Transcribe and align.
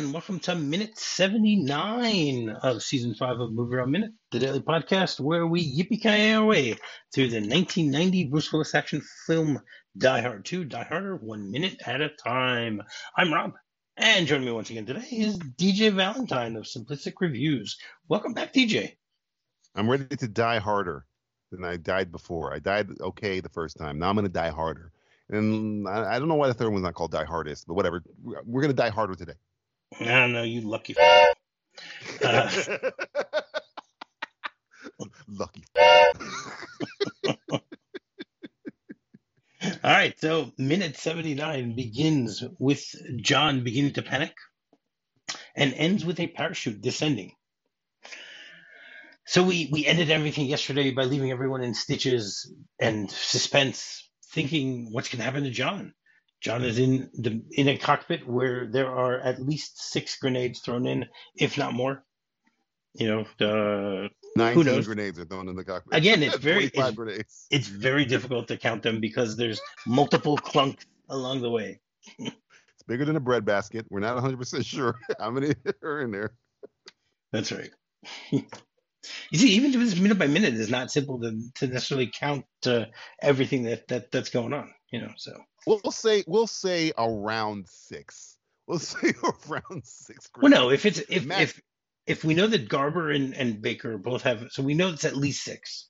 And 0.00 0.14
welcome 0.14 0.40
to 0.40 0.54
minute 0.54 0.98
79 0.98 2.48
of 2.62 2.82
season 2.82 3.14
5 3.14 3.38
of 3.38 3.50
MovieRob 3.50 3.90
Minute, 3.90 4.12
the 4.32 4.38
daily 4.38 4.60
podcast 4.60 5.20
where 5.20 5.46
we 5.46 5.76
yippee 5.76 6.34
our 6.34 6.46
way 6.46 6.78
through 7.12 7.28
the 7.28 7.36
1990 7.36 8.28
Bruce 8.28 8.50
Willis 8.50 8.74
action 8.74 9.02
film 9.26 9.60
Die 9.98 10.20
Hard 10.22 10.46
2, 10.46 10.64
Die 10.64 10.84
Harder, 10.84 11.16
one 11.16 11.50
minute 11.50 11.76
at 11.84 12.00
a 12.00 12.08
time. 12.08 12.80
I'm 13.14 13.30
Rob, 13.30 13.52
and 13.98 14.26
joining 14.26 14.46
me 14.46 14.52
once 14.52 14.70
again 14.70 14.86
today 14.86 15.06
is 15.12 15.36
DJ 15.36 15.92
Valentine 15.92 16.56
of 16.56 16.64
Simplistic 16.64 17.12
Reviews. 17.20 17.76
Welcome 18.08 18.32
back, 18.32 18.54
DJ. 18.54 18.96
I'm 19.74 19.90
ready 19.90 20.16
to 20.16 20.28
die 20.28 20.60
harder 20.60 21.04
than 21.52 21.62
I 21.62 21.76
died 21.76 22.10
before. 22.10 22.54
I 22.54 22.58
died 22.58 22.88
okay 23.02 23.40
the 23.40 23.50
first 23.50 23.76
time. 23.76 23.98
Now 23.98 24.08
I'm 24.08 24.14
going 24.14 24.24
to 24.24 24.32
die 24.32 24.48
harder. 24.48 24.92
And 25.28 25.86
I, 25.86 26.18
don't 26.18 26.28
know 26.28 26.36
why 26.36 26.48
the 26.48 26.54
third 26.54 26.70
one's 26.70 26.84
not 26.84 26.94
called 26.94 27.12
Die 27.12 27.24
Hardest, 27.24 27.66
but 27.66 27.74
whatever. 27.74 28.02
We're 28.24 28.62
going 28.62 28.74
to 28.74 28.82
die 28.82 28.88
harder 28.88 29.14
today. 29.14 29.34
I 29.98 30.04
don't 30.04 30.32
know, 30.32 30.42
you 30.42 30.62
lucky. 30.62 30.94
Uh, 32.22 32.50
Lucky. 35.28 35.64
all 37.48 37.60
right, 39.84 40.18
so 40.20 40.52
minute 40.58 40.96
79 40.96 41.74
begins 41.74 42.42
with 42.58 42.84
John 43.16 43.64
beginning 43.64 43.94
to 43.94 44.02
panic 44.02 44.34
and 45.54 45.72
ends 45.74 46.04
with 46.04 46.20
a 46.20 46.26
parachute 46.26 46.80
descending. 46.80 47.32
So 49.26 49.42
we, 49.44 49.68
we 49.70 49.86
ended 49.86 50.10
everything 50.10 50.46
yesterday 50.46 50.90
by 50.90 51.04
leaving 51.04 51.30
everyone 51.30 51.62
in 51.62 51.74
stitches 51.74 52.52
and 52.78 53.10
suspense, 53.10 54.08
thinking 54.32 54.88
what's 54.90 55.08
going 55.08 55.18
to 55.18 55.24
happen 55.24 55.44
to 55.44 55.50
John. 55.50 55.94
John 56.40 56.64
is 56.64 56.78
in 56.78 57.10
the 57.14 57.42
in 57.52 57.68
a 57.68 57.76
cockpit 57.76 58.26
where 58.26 58.66
there 58.66 58.90
are 58.90 59.18
at 59.20 59.40
least 59.42 59.78
six 59.92 60.16
grenades 60.18 60.60
thrown 60.60 60.86
in, 60.86 61.06
if 61.36 61.58
not 61.58 61.74
more. 61.74 62.04
You 62.94 63.06
know, 63.08 63.26
the 63.38 64.10
19 64.36 64.64
knows? 64.64 64.86
grenades 64.86 65.18
are 65.18 65.24
thrown 65.24 65.48
in 65.48 65.54
the 65.54 65.64
cockpit. 65.64 65.96
Again, 65.96 66.22
it's 66.22 66.36
very- 66.38 66.64
it's- 66.66 67.46
it's 67.50 67.68
very 67.68 68.04
difficult 68.04 68.48
to 68.48 68.56
count 68.56 68.82
them 68.82 69.00
because 69.00 69.36
there's 69.36 69.60
multiple 69.86 70.36
clunks 70.38 70.84
along 71.08 71.42
the 71.42 71.50
way. 71.50 71.80
It's 72.18 72.82
bigger 72.88 73.04
than 73.04 73.16
a 73.16 73.20
bread 73.20 73.44
basket. 73.44 73.86
We're 73.90 74.00
not 74.00 74.16
100% 74.16 74.64
sure 74.64 74.98
how 75.20 75.30
many 75.30 75.54
are 75.84 76.00
in 76.00 76.10
there. 76.10 76.32
That's 77.32 77.52
right. 77.52 77.70
you 79.30 79.38
see, 79.38 79.52
even 79.52 79.72
doing 79.72 79.86
this 79.86 79.98
minute 79.98 80.18
by 80.18 80.26
minute 80.26 80.54
is 80.54 80.70
not 80.70 80.90
simple 80.90 81.20
to, 81.20 81.40
to 81.56 81.66
necessarily 81.66 82.10
count 82.12 82.44
uh, 82.66 82.84
everything 83.20 83.64
that, 83.64 83.88
that 83.88 84.10
that's 84.10 84.30
going 84.30 84.52
on. 84.52 84.72
You 84.92 85.02
know, 85.02 85.12
so 85.16 85.32
We'll, 85.66 85.80
we'll 85.84 85.92
say 85.92 86.24
we'll 86.26 86.46
say 86.46 86.92
around 86.96 87.66
six. 87.68 88.36
We'll 88.66 88.78
say 88.78 89.12
around 89.48 89.84
six. 89.84 90.30
well, 90.40 90.50
no, 90.50 90.70
if 90.70 90.86
it's 90.86 91.00
if 91.08 91.26
Max- 91.26 91.42
if 91.42 91.60
if 92.06 92.24
we 92.24 92.34
know 92.34 92.46
that 92.46 92.68
Garber 92.68 93.10
and, 93.10 93.34
and 93.34 93.60
Baker 93.60 93.98
both 93.98 94.22
have, 94.22 94.48
so 94.50 94.62
we 94.62 94.74
know 94.74 94.88
it's 94.88 95.04
at 95.04 95.16
least 95.16 95.44
six 95.44 95.88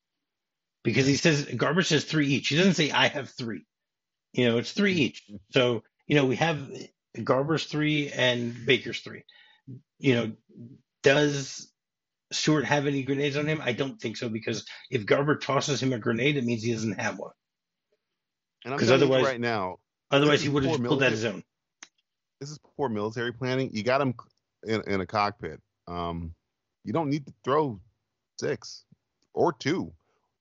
because 0.83 1.06
he 1.06 1.16
says 1.16 1.44
Garber 1.44 1.83
says 1.83 2.05
three 2.05 2.28
each. 2.28 2.48
He 2.48 2.56
doesn't 2.56 2.75
say 2.75 2.91
I 2.91 3.08
have 3.08 3.31
three. 3.31 3.64
You 4.33 4.48
know, 4.48 4.58
it's 4.58 4.72
three 4.72 4.94
each. 4.94 5.22
So 5.53 5.83
you 6.06 6.16
know 6.16 6.27
we 6.27 6.36
have 6.36 6.70
Garber's 7.22 7.64
three 7.66 8.11
and 8.11 8.66
Baker's 8.66 9.00
three. 9.00 9.22
You 9.98 10.14
know, 10.14 10.33
does 11.03 11.70
Stuart 12.33 12.64
have 12.64 12.86
any 12.86 13.03
grenades 13.03 13.36
on 13.36 13.47
him? 13.47 13.60
I 13.62 13.72
don't 13.72 14.00
think 14.00 14.16
so 14.16 14.28
because 14.28 14.65
if 14.91 15.05
Garber 15.06 15.37
tosses 15.37 15.82
him 15.82 15.93
a 15.93 15.99
grenade, 15.99 16.37
it 16.37 16.44
means 16.44 16.62
he 16.62 16.72
doesn't 16.72 17.00
have 17.00 17.19
one. 17.19 17.32
and 18.65 18.72
I'm 18.75 18.78
'cause 18.78 18.88
telling 18.88 19.00
you 19.09 19.15
otherwise- 19.15 19.27
right 19.32 19.41
now, 19.41 19.78
Otherwise, 20.12 20.43
he 20.43 20.49
would 20.49 20.65
have 20.65 20.82
pulled 20.82 21.03
out 21.03 21.12
his 21.12 21.25
own. 21.25 21.43
this 22.41 22.50
is 22.50 22.59
poor 22.77 22.88
military 22.88 23.32
planning. 23.32 23.71
You 23.72 23.82
got 23.82 24.00
him 24.00 24.15
in, 24.65 24.82
in 24.88 25.00
a 25.00 25.06
cockpit. 25.06 25.60
Um, 25.87 26.34
you 26.84 26.93
don't 26.93 27.09
need 27.10 27.27
to 27.27 27.32
throw 27.44 27.81
six 28.38 28.84
or 29.34 29.53
two. 29.53 29.93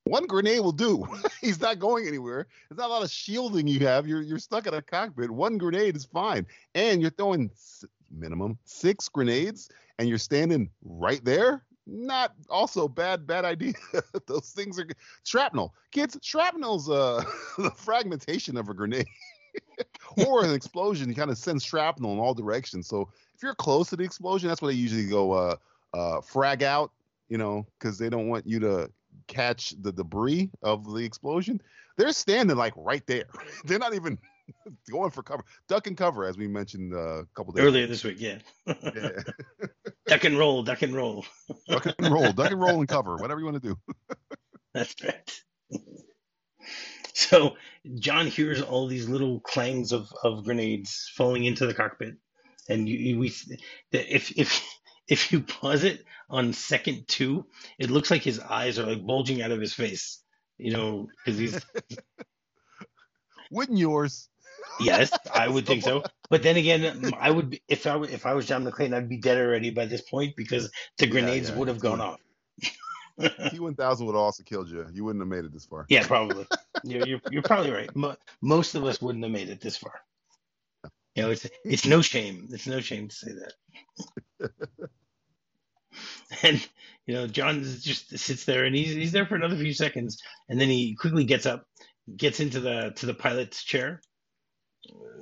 One 0.06 0.26
grenade 0.26 0.62
will 0.62 0.72
do. 0.72 1.06
He's 1.42 1.62
not 1.62 1.78
going 1.80 2.08
anywhere. 2.08 2.48
There's 2.70 2.78
not 2.80 2.88
a 2.88 2.94
lot 2.94 3.04
of 3.04 3.12
shielding 3.12 3.68
you 3.68 3.80
have. 3.82 4.08
You're 4.08 4.22
you're 4.22 4.40
stuck 4.40 4.66
in 4.68 4.74
a 4.74 4.82
cockpit. 4.82 5.30
One 5.30 5.58
grenade 5.58 5.96
is 5.96 6.06
fine, 6.06 6.48
and 6.74 7.02
you're 7.02 7.12
throwing 7.12 7.50
s- 7.54 7.86
minimum 8.10 8.58
six 8.66 9.08
grenades, 9.08 9.70
and 10.00 10.10
you're 10.10 10.18
standing 10.18 10.72
right 10.84 11.24
there. 11.24 11.64
Not 11.92 12.34
also 12.50 12.88
bad 12.88 13.26
bad 13.26 13.46
idea. 13.46 13.74
Those 14.28 14.52
things 14.52 14.80
are 14.80 14.88
shrapnel. 15.24 15.74
Kids, 15.92 16.18
shrapnel's 16.22 16.90
uh 16.90 17.24
the 17.58 17.72
fragmentation 17.72 18.58
of 18.58 18.70
a 18.70 18.74
grenade 18.74 19.08
or 20.28 20.44
an 20.44 20.54
explosion 20.54 21.10
You 21.10 21.16
kind 21.16 21.32
of 21.32 21.38
send 21.38 21.62
shrapnel 21.62 22.14
in 22.14 22.20
all 22.20 22.34
directions. 22.34 22.88
So 22.88 23.10
if 23.36 23.44
you're 23.44 23.56
close 23.56 23.90
to 23.90 23.96
the 23.96 24.04
explosion, 24.04 24.50
that's 24.50 24.62
why 24.62 24.70
they 24.70 24.76
usually 24.76 25.08
go 25.08 25.32
uh, 25.32 25.56
uh, 25.94 26.22
frag 26.22 26.62
out, 26.62 26.92
you 27.30 27.38
know, 27.38 27.66
because 27.80 27.98
they 27.98 28.10
don't 28.10 28.28
want 28.28 28.46
you 28.46 28.60
to 28.60 28.92
catch 29.28 29.74
the 29.82 29.92
debris 29.92 30.50
of 30.62 30.86
the 30.94 31.04
explosion. 31.04 31.62
They're 31.98 32.12
standing 32.12 32.58
like 32.58 32.74
right 32.76 33.06
there. 33.08 33.26
They're 33.64 33.80
not 33.80 33.94
even 33.94 34.18
going 34.92 35.12
for 35.12 35.24
cover, 35.24 35.44
duck 35.68 35.88
and 35.88 35.98
cover, 35.98 36.26
as 36.26 36.38
we 36.38 36.48
mentioned 36.48 36.94
uh, 36.94 37.22
a 37.22 37.26
couple 37.36 37.54
days 37.54 37.66
Earlier 37.66 37.88
this 37.88 38.04
week, 38.04 38.18
yeah. 38.20 38.40
Yeah. 38.66 39.10
duck 40.08 40.24
and 40.24 40.38
roll, 40.38 40.64
duck 40.64 40.82
and 40.82 40.94
roll. 40.94 41.26
duck 41.68 41.86
and 41.86 42.12
roll, 42.12 42.32
duck 42.32 42.52
and 42.52 42.62
roll 42.62 42.80
and 42.80 42.88
cover, 42.88 43.18
whatever 43.18 43.40
you 43.40 43.46
want 43.46 43.62
to 43.62 43.70
do. 43.70 44.16
That's 44.74 44.96
right. 45.04 45.42
So 47.14 47.56
John 47.96 48.28
hears 48.28 48.62
all 48.62 48.88
these 48.88 49.10
little 49.10 49.42
clangs 49.42 49.92
of, 49.92 50.12
of 50.24 50.46
grenades 50.46 51.12
falling 51.16 51.44
into 51.44 51.66
the 51.66 51.74
cockpit, 51.74 52.16
and 52.70 52.88
you, 52.88 52.98
you 52.98 53.20
we 53.20 53.34
if 53.92 54.32
if 54.38 54.66
if 55.08 55.32
you 55.32 55.42
pause 55.42 55.84
it 55.84 56.06
on 56.30 56.54
second 56.54 57.08
two, 57.08 57.46
it 57.78 57.90
looks 57.90 58.10
like 58.10 58.22
his 58.22 58.40
eyes 58.40 58.80
are 58.80 58.86
like 58.86 59.06
bulging 59.06 59.42
out 59.42 59.52
of 59.52 59.60
his 59.60 59.74
face. 59.74 60.24
You 60.58 60.72
know, 60.72 61.08
because 61.26 61.40
he's 61.40 61.66
Wouldn't 63.52 63.78
yours? 63.78 64.29
Yes, 64.82 65.12
I 65.34 65.48
would 65.48 65.66
think 65.66 65.84
so. 65.84 66.04
But 66.30 66.44
then 66.44 66.58
again, 66.58 67.12
I 67.20 67.32
would 67.32 67.50
be, 67.50 67.64
if 67.68 67.88
I 67.88 67.96
were- 67.96 68.08
if 68.08 68.28
I 68.28 68.36
was 68.36 68.46
John 68.46 68.64
McClane, 68.64 68.94
I'd 68.94 69.10
be 69.10 69.18
dead 69.18 69.38
already 69.40 69.72
by 69.72 69.86
this 69.88 70.02
point 70.02 70.36
because 70.36 70.70
the 71.00 71.06
Yeah, 71.08 71.12
grenades 71.12 71.50
yeah. 71.50 71.56
would 71.56 71.68
have 71.70 71.80
gone 71.80 72.00
off. 72.02 72.20
T1000 73.20 74.06
would 74.06 74.14
have 74.14 74.16
also 74.16 74.44
killed 74.44 74.70
you. 74.70 74.86
You 74.94 75.04
wouldn't 75.06 75.22
have 75.24 75.28
made 75.28 75.44
it 75.46 75.52
this 75.52 75.66
far. 75.66 75.86
Yeah, 75.90 76.06
probably. 76.06 76.46
You're, 76.84 77.06
you're, 77.08 77.22
you're 77.32 77.42
probably 77.42 77.72
right. 77.72 77.94
Mo- 77.96 78.16
most 78.42 78.76
of 78.76 78.86
us 78.86 79.02
wouldn't 79.02 79.24
have 79.26 79.34
made 79.34 79.50
it 79.50 79.60
this 79.60 79.76
far. 79.76 79.94
You 81.16 81.24
know, 81.24 81.32
it's 81.32 81.48
it's 81.66 81.86
no 81.88 82.02
shame. 82.02 82.48
It's 82.52 82.68
no 82.68 82.80
shame 82.80 83.08
to 83.10 83.16
say 83.16 83.32
that. 84.40 84.52
and 86.44 86.70
you 87.08 87.16
know, 87.16 87.28
John 87.28 87.64
just 87.64 88.18
sits 88.18 88.46
there 88.46 88.66
and 88.66 88.76
he's 88.76 88.94
he's 88.94 89.12
there 89.12 89.26
for 89.26 89.36
another 89.36 89.58
few 89.58 89.74
seconds, 89.74 90.22
and 90.48 90.62
then 90.62 90.70
he 90.70 90.96
quickly 90.96 91.26
gets 91.26 91.46
up, 91.46 91.66
gets 92.16 92.40
into 92.40 92.60
the 92.60 92.94
to 92.98 93.06
the 93.08 93.14
pilot's 93.14 93.64
chair, 93.64 94.00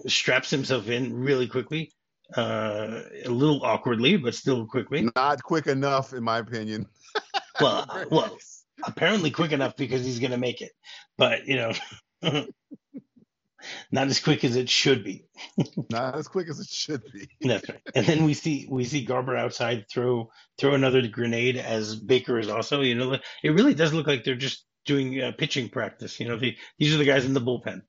straps 0.08 0.50
himself 0.50 0.90
in 0.90 1.14
really 1.14 1.48
quickly, 1.48 1.92
uh, 2.36 3.02
a 3.26 3.30
little 3.30 3.64
awkwardly, 3.64 4.18
but 4.18 4.36
still 4.36 4.66
quickly. 4.66 5.10
Not 5.16 5.44
quick 5.44 5.68
enough, 5.68 6.14
in 6.14 6.24
my 6.24 6.40
opinion. 6.40 6.88
Well, 7.60 8.06
well, 8.12 8.38
apparently 8.84 9.32
quick 9.32 9.52
enough 9.52 9.76
because 9.76 10.06
he's 10.06 10.20
going 10.20 10.32
to 10.32 10.38
make 10.38 10.62
it, 10.62 10.74
but 11.18 11.48
you 11.48 11.56
know, 11.56 11.74
not 13.92 14.08
as 14.08 14.20
quick 14.20 14.44
as 14.44 14.56
it 14.56 14.70
should 14.70 15.04
be. 15.04 15.26
Not 15.90 16.16
as 16.16 16.28
quick 16.28 16.50
as 16.50 16.60
it 16.60 16.68
should 16.68 17.02
be. 17.12 17.30
That's 17.42 17.68
right. 17.68 17.82
And 17.96 18.06
then 18.06 18.26
we 18.26 18.34
see 18.34 18.68
we 18.70 18.86
see 18.86 19.06
Garber 19.06 19.36
outside 19.36 19.86
throw 19.92 20.30
throw 20.58 20.74
another 20.76 21.08
grenade 21.08 21.58
as 21.58 21.96
Baker 21.96 22.40
is 22.40 22.50
also. 22.50 22.82
You 22.82 22.96
know, 22.96 23.18
it 23.44 23.50
really 23.50 23.74
does 23.74 23.94
look 23.94 24.08
like 24.08 24.24
they're 24.24 24.36
just 24.36 24.66
doing 24.86 25.22
uh, 25.22 25.32
pitching 25.38 25.70
practice. 25.70 26.20
You 26.20 26.28
know, 26.28 26.38
the, 26.38 26.56
these 26.78 26.94
are 26.94 26.98
the 26.98 27.06
guys 27.06 27.26
in 27.26 27.34
the 27.34 27.42
bullpen. 27.42 27.82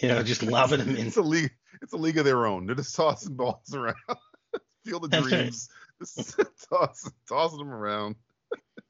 You 0.00 0.08
know, 0.08 0.22
just 0.22 0.42
lobbing 0.42 0.78
them 0.78 0.96
in. 0.96 1.06
It's 1.06 1.16
a 1.16 1.22
league. 1.22 1.52
It's 1.82 1.92
a 1.92 1.96
league 1.96 2.18
of 2.18 2.24
their 2.24 2.46
own. 2.46 2.66
They're 2.66 2.74
just 2.74 2.94
tossing 2.94 3.34
balls 3.34 3.74
around. 3.74 3.96
Field 4.84 5.04
of 5.04 5.10
That's 5.10 5.26
dreams. 5.26 5.68
Just 6.00 6.40
toss, 6.70 7.10
tossing 7.28 7.58
them 7.58 7.72
around. 7.72 8.16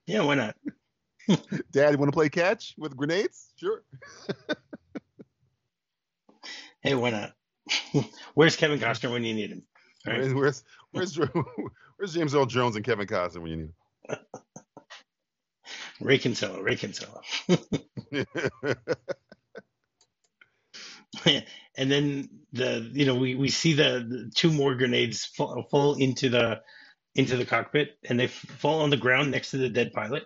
Yeah, 0.06 0.22
why 0.22 0.34
not? 0.36 0.56
Dad, 1.72 1.92
you 1.92 1.98
want 1.98 2.10
to 2.10 2.16
play 2.16 2.28
catch 2.28 2.74
with 2.78 2.96
grenades? 2.96 3.50
Sure. 3.56 3.82
Hey, 6.82 6.94
why 6.94 7.10
not? 7.10 7.32
Where's 8.34 8.56
Kevin 8.56 8.80
Costner 8.80 9.12
when 9.12 9.24
you 9.24 9.34
need 9.34 9.50
him? 9.50 9.62
Right. 10.04 10.34
Where's 10.34 10.64
where's 10.90 11.16
where's, 11.16 11.28
where's 11.96 12.14
James 12.14 12.34
Earl 12.34 12.46
Jones 12.46 12.74
and 12.74 12.84
Kevin 12.84 13.06
Costner 13.06 13.40
when 13.40 13.50
you 13.50 13.56
need 13.56 13.72
him? 14.08 14.18
Ray 16.00 16.18
Kinsella, 16.18 16.60
Ray 16.60 16.74
Kinsella. 16.74 17.20
And 21.26 21.90
then 21.90 22.28
the 22.52 22.90
you 22.92 23.06
know 23.06 23.14
we, 23.16 23.34
we 23.34 23.48
see 23.48 23.74
the, 23.74 24.06
the 24.08 24.30
two 24.34 24.52
more 24.52 24.74
grenades 24.74 25.24
fall, 25.26 25.64
fall 25.70 25.94
into 25.94 26.28
the 26.28 26.60
into 27.14 27.36
the 27.36 27.44
cockpit 27.46 27.98
and 28.04 28.18
they 28.18 28.24
f- 28.24 28.32
fall 28.32 28.82
on 28.82 28.90
the 28.90 28.96
ground 28.96 29.30
next 29.30 29.50
to 29.52 29.58
the 29.58 29.68
dead 29.68 29.92
pilot 29.92 30.24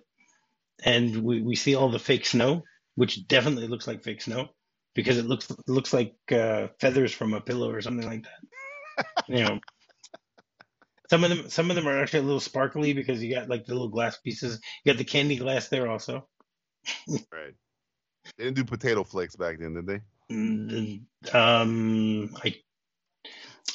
and 0.85 1.25
we, 1.25 1.43
we 1.43 1.57
see 1.57 1.75
all 1.75 1.91
the 1.91 1.99
fake 1.99 2.27
snow 2.27 2.63
which 2.95 3.27
definitely 3.29 3.69
looks 3.69 3.87
like 3.87 4.05
fake 4.05 4.23
snow 4.23 4.49
because 4.95 5.19
it 5.19 5.27
looks 5.27 5.51
it 5.51 5.69
looks 5.69 5.93
like 5.93 6.15
uh, 6.33 6.69
feathers 6.81 7.13
from 7.13 7.35
a 7.35 7.41
pillow 7.41 7.71
or 7.71 7.81
something 7.81 8.07
like 8.09 8.25
that 8.25 9.17
you 9.29 9.45
know 9.45 9.61
Some 11.11 11.25
of 11.25 11.31
them, 11.31 11.51
some 11.51 11.71
of 11.71 11.77
them 11.77 11.87
are 11.89 12.01
actually 12.03 12.21
a 12.21 12.23
little 12.25 12.41
sparkly 12.41 12.93
because 12.93 13.23
you 13.23 13.35
got 13.35 13.49
like 13.49 13.67
the 13.67 13.73
little 13.75 13.89
glass 13.89 14.19
pieces. 14.19 14.61
You 14.85 14.93
got 14.93 14.99
the 14.99 15.05
candy 15.05 15.37
glass 15.37 15.69
there 15.69 15.89
also. 15.89 16.29
Right. 17.33 17.55
They 18.37 18.45
didn't 18.45 18.57
do 18.57 18.65
potato 18.65 19.05
flakes 19.05 19.37
back 19.37 19.59
then, 19.59 19.75
did 19.75 19.87
they? 19.87 20.01
Mm, 20.31 21.03
Um, 21.33 22.37
I, 22.43 22.57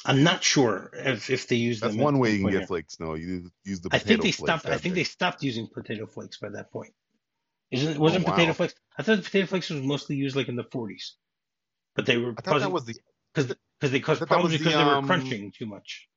I'm 0.04 0.22
not 0.22 0.42
sure 0.42 0.90
if, 0.94 1.30
if 1.30 1.48
they 1.48 1.56
use 1.56 1.80
That's 1.80 1.96
one 1.96 2.18
way 2.18 2.32
you 2.32 2.38
can 2.40 2.50
get 2.50 2.58
here. 2.60 2.66
flakes. 2.66 2.98
No, 3.00 3.14
you 3.14 3.50
use 3.64 3.80
the 3.80 3.90
I 3.92 3.98
think 3.98 4.22
they 4.22 4.32
flakes 4.32 4.52
stopped. 4.54 4.66
I 4.68 4.76
think 4.78 4.94
day. 4.94 5.00
they 5.00 5.04
stopped 5.04 5.42
using 5.42 5.68
potato 5.68 6.06
flakes 6.06 6.38
by 6.38 6.50
that 6.50 6.70
point. 6.72 6.92
Isn't 7.70 7.98
wasn't 7.98 8.26
Oh, 8.26 8.30
wow. 8.30 8.36
potato 8.36 8.52
flakes? 8.52 8.74
I 8.98 9.02
thought 9.02 9.22
potato 9.22 9.46
flakes 9.46 9.70
was 9.70 9.82
mostly 9.82 10.16
used 10.16 10.36
like 10.36 10.48
in 10.48 10.56
the 10.56 10.64
40s, 10.64 11.12
but 11.94 12.06
they 12.06 12.18
were 12.18 12.34
I 12.36 12.40
thought 12.42 12.60
that 12.60 12.70
was 12.70 12.84
the. 12.84 12.94
because 13.34 13.56
they 13.90 14.00
caused 14.00 14.26
problems 14.26 14.52
the, 14.52 14.58
because 14.58 14.76
they 14.76 14.84
were 14.84 14.96
um, 14.96 15.06
crunching 15.06 15.52
too 15.52 15.66
much. 15.66 16.08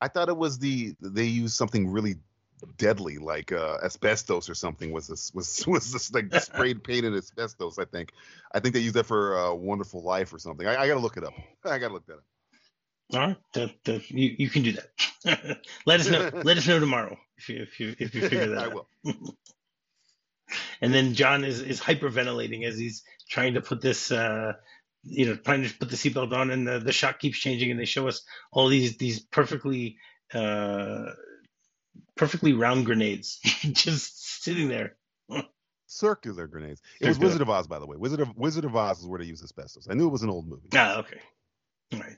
I 0.00 0.08
thought 0.08 0.28
it 0.28 0.36
was 0.36 0.58
the 0.58 0.94
they 1.00 1.24
used 1.24 1.54
something 1.56 1.90
really 1.90 2.16
deadly 2.78 3.18
like 3.18 3.52
uh, 3.52 3.78
asbestos 3.84 4.48
or 4.50 4.54
something 4.54 4.92
was 4.92 5.08
this 5.08 5.32
was 5.34 5.64
was 5.68 5.92
this 5.92 6.12
like 6.14 6.34
sprayed 6.38 6.84
painted 6.84 7.14
asbestos 7.14 7.78
I 7.78 7.86
think 7.86 8.12
I 8.54 8.60
think 8.60 8.74
they 8.74 8.80
used 8.80 8.96
that 8.96 9.06
for 9.06 9.38
uh, 9.38 9.54
Wonderful 9.54 10.02
Life 10.02 10.32
or 10.32 10.38
something 10.38 10.66
I, 10.66 10.76
I 10.82 10.88
gotta 10.88 11.00
look 11.00 11.16
it 11.16 11.24
up 11.24 11.34
I 11.64 11.78
gotta 11.78 11.94
look 11.94 12.06
that 12.06 12.14
up 12.14 12.24
All 13.14 13.20
right, 13.20 13.36
the, 13.54 13.74
you 14.08 14.36
you 14.38 14.50
can 14.50 14.62
do 14.62 14.72
that. 14.74 15.60
let 15.86 16.00
us 16.00 16.08
know. 16.10 16.30
let 16.42 16.58
us 16.58 16.66
know 16.68 16.80
tomorrow 16.80 17.18
if 17.38 17.48
you 17.48 17.62
if 17.62 17.80
you 17.80 17.96
if 17.98 18.14
you 18.14 18.22
figure 18.22 18.48
that 18.48 18.58
I 18.58 18.68
out. 18.68 18.74
will 18.74 18.88
And 20.80 20.94
then 20.94 21.14
John 21.14 21.44
is 21.44 21.60
is 21.62 21.80
hyperventilating 21.80 22.64
as 22.66 22.78
he's 22.78 23.04
trying 23.30 23.54
to 23.54 23.62
put 23.62 23.80
this, 23.82 24.12
uh, 24.12 24.54
you 25.04 25.26
know, 25.26 25.36
trying 25.36 25.64
to 25.64 25.74
put 25.78 25.90
the 25.90 25.96
seatbelt 25.96 26.32
on, 26.32 26.50
and 26.50 26.66
the, 26.68 26.80
the 26.80 26.92
shot 26.92 27.18
keeps 27.18 27.38
changing, 27.38 27.70
and 27.72 27.80
they 27.80 27.86
show 27.86 28.08
us 28.08 28.22
all 28.52 28.68
these 28.68 28.96
these 28.98 29.20
perfectly 29.20 29.98
uh, 30.34 31.06
perfectly 32.16 32.52
round 32.52 32.86
grenades 32.86 33.38
just 33.72 34.42
sitting 34.42 34.68
there. 34.68 34.96
circular 35.86 36.46
grenades 36.46 36.80
it 37.00 37.08
was 37.08 37.18
Wizard 37.18 37.40
of 37.42 37.50
Oz 37.50 37.66
by 37.66 37.78
the 37.78 37.86
way 37.86 37.96
Wizard 37.96 38.20
of 38.20 38.36
Wizard 38.36 38.64
of 38.64 38.74
Oz 38.74 39.00
is 39.00 39.06
where 39.06 39.18
they 39.18 39.26
use 39.26 39.42
asbestos 39.42 39.86
I 39.88 39.94
knew 39.94 40.06
it 40.06 40.12
was 40.12 40.22
an 40.22 40.30
old 40.30 40.48
movie 40.48 40.68
Ah, 40.74 40.98
okay, 40.98 41.20
all 41.92 42.00
right. 42.00 42.16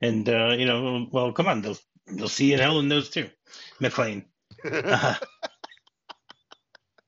And 0.00 0.28
uh, 0.28 0.54
you 0.58 0.66
know, 0.66 1.06
well, 1.12 1.32
come 1.32 1.46
on, 1.46 1.62
they'll 1.62 1.78
they'll 2.06 2.28
see 2.28 2.52
in 2.52 2.58
hell 2.58 2.78
in 2.80 2.88
those 2.88 3.10
too, 3.10 3.28
McClane. 3.80 4.24
Uh, 4.64 5.14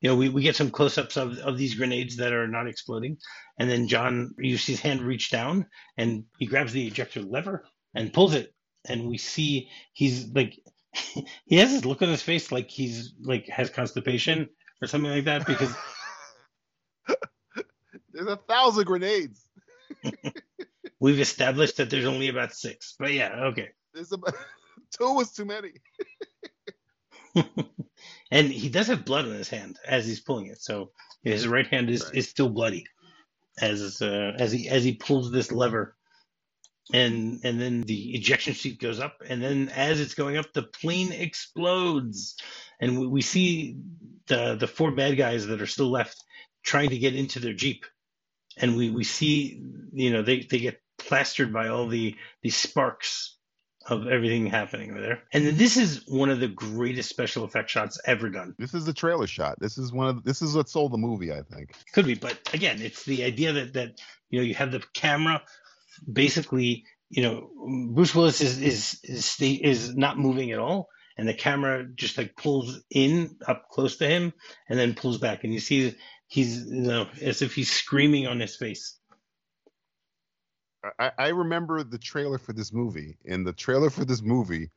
you 0.00 0.10
know, 0.10 0.16
we, 0.16 0.28
we 0.28 0.42
get 0.42 0.54
some 0.54 0.70
close 0.70 0.98
ups 0.98 1.16
of, 1.16 1.38
of 1.38 1.56
these 1.56 1.76
grenades 1.76 2.16
that 2.16 2.32
are 2.34 2.46
not 2.46 2.68
exploding. 2.68 3.16
And 3.58 3.70
then 3.70 3.88
John, 3.88 4.34
you 4.36 4.58
see 4.58 4.72
his 4.72 4.80
hand 4.82 5.00
reach 5.00 5.30
down 5.30 5.66
and 5.96 6.24
he 6.38 6.44
grabs 6.44 6.74
the 6.74 6.86
ejector 6.86 7.22
lever 7.22 7.64
and 7.94 8.12
pulls 8.12 8.34
it. 8.34 8.52
And 8.86 9.08
we 9.08 9.16
see 9.16 9.70
he's 9.94 10.28
like, 10.28 10.58
he 11.46 11.56
has 11.56 11.70
this 11.72 11.84
look 11.84 12.02
on 12.02 12.08
his 12.08 12.22
face 12.22 12.52
like 12.52 12.70
he's 12.70 13.14
like 13.22 13.48
has 13.48 13.70
constipation 13.70 14.48
or 14.82 14.88
something 14.88 15.10
like 15.10 15.24
that 15.24 15.46
because 15.46 15.74
there's 18.12 18.26
a 18.26 18.36
thousand 18.36 18.84
grenades 18.84 19.46
we've 21.00 21.20
established 21.20 21.76
that 21.76 21.90
there's 21.90 22.06
only 22.06 22.28
about 22.28 22.54
six. 22.54 22.94
But 22.98 23.12
yeah, 23.12 23.46
okay. 23.46 23.70
there's 23.92 24.12
about 24.12 24.34
two 24.90 25.14
was 25.14 25.32
too 25.32 25.44
many 25.44 25.72
and 28.30 28.48
he 28.48 28.68
does 28.68 28.86
have 28.88 29.04
blood 29.04 29.24
on 29.26 29.32
his 29.32 29.48
hand 29.48 29.78
as 29.86 30.06
he's 30.06 30.20
pulling 30.20 30.46
it. 30.46 30.60
So 30.62 30.90
his 31.22 31.48
right 31.48 31.66
hand 31.66 31.90
is, 31.90 32.04
Right. 32.04 32.16
is 32.16 32.28
still 32.28 32.48
bloody 32.48 32.86
as 33.60 34.00
uh, 34.02 34.32
as 34.38 34.52
he 34.52 34.68
as 34.68 34.84
he 34.84 34.94
pulls 34.94 35.30
this 35.30 35.52
lever. 35.52 35.96
And 36.92 37.40
and 37.44 37.58
then 37.60 37.80
the 37.82 38.14
ejection 38.14 38.54
seat 38.54 38.78
goes 38.78 39.00
up, 39.00 39.22
and 39.26 39.42
then 39.42 39.70
as 39.70 40.00
it's 40.00 40.14
going 40.14 40.36
up, 40.36 40.52
the 40.52 40.62
plane 40.62 41.12
explodes, 41.12 42.36
and 42.78 43.00
we, 43.00 43.06
we 43.06 43.22
see 43.22 43.78
the 44.26 44.56
the 44.56 44.66
four 44.66 44.90
bad 44.90 45.16
guys 45.16 45.46
that 45.46 45.62
are 45.62 45.66
still 45.66 45.90
left 45.90 46.22
trying 46.62 46.90
to 46.90 46.98
get 46.98 47.14
into 47.14 47.40
their 47.40 47.54
jeep, 47.54 47.86
and 48.58 48.76
we, 48.76 48.90
we 48.90 49.02
see 49.02 49.62
you 49.92 50.12
know 50.12 50.20
they, 50.20 50.40
they 50.40 50.58
get 50.58 50.80
plastered 50.98 51.54
by 51.54 51.68
all 51.68 51.88
the 51.88 52.16
the 52.42 52.50
sparks 52.50 53.38
of 53.86 54.06
everything 54.06 54.46
happening 54.46 54.90
over 54.90 55.00
there. 55.00 55.22
And 55.32 55.46
this 55.46 55.76
is 55.76 56.04
one 56.06 56.30
of 56.30 56.40
the 56.40 56.48
greatest 56.48 57.10
special 57.10 57.44
effect 57.44 57.68
shots 57.68 58.00
ever 58.06 58.30
done. 58.30 58.54
this 58.58 58.72
is 58.72 58.86
the 58.86 58.94
trailer 58.94 59.26
shot 59.26 59.58
this 59.60 59.76
is 59.76 59.92
one 59.92 60.08
of 60.08 60.24
this 60.24 60.40
is 60.40 60.54
what 60.54 60.68
sold 60.68 60.92
the 60.92 60.98
movie 60.98 61.32
I 61.32 61.42
think 61.42 61.74
Could 61.92 62.06
be, 62.06 62.14
but 62.14 62.38
again, 62.52 62.80
it's 62.80 63.04
the 63.04 63.24
idea 63.24 63.52
that 63.52 63.72
that 63.74 64.00
you 64.30 64.38
know 64.38 64.44
you 64.44 64.54
have 64.54 64.72
the 64.72 64.82
camera 64.94 65.42
basically, 66.10 66.84
you 67.10 67.22
know, 67.22 67.50
Bruce 67.92 68.14
Willis 68.14 68.40
is 68.40 68.60
is 68.60 69.00
is 69.04 69.36
is 69.40 69.96
not 69.96 70.18
moving 70.18 70.52
at 70.52 70.58
all, 70.58 70.88
and 71.16 71.28
the 71.28 71.34
camera 71.34 71.86
just 71.94 72.18
like 72.18 72.36
pulls 72.36 72.80
in 72.90 73.36
up 73.46 73.68
close 73.70 73.96
to 73.98 74.06
him 74.06 74.32
and 74.68 74.78
then 74.78 74.94
pulls 74.94 75.18
back, 75.18 75.44
and 75.44 75.52
you 75.52 75.60
see 75.60 75.94
he's 76.26 76.66
you 76.66 76.82
know 76.82 77.08
as 77.20 77.42
if 77.42 77.54
he's 77.54 77.70
screaming 77.70 78.26
on 78.26 78.40
his 78.40 78.56
face. 78.56 78.98
I, 80.98 81.12
I 81.18 81.28
remember 81.28 81.82
the 81.82 81.98
trailer 81.98 82.38
for 82.38 82.52
this 82.52 82.72
movie, 82.72 83.16
and 83.24 83.46
the 83.46 83.52
trailer 83.52 83.90
for 83.90 84.04
this 84.04 84.22
movie 84.22 84.70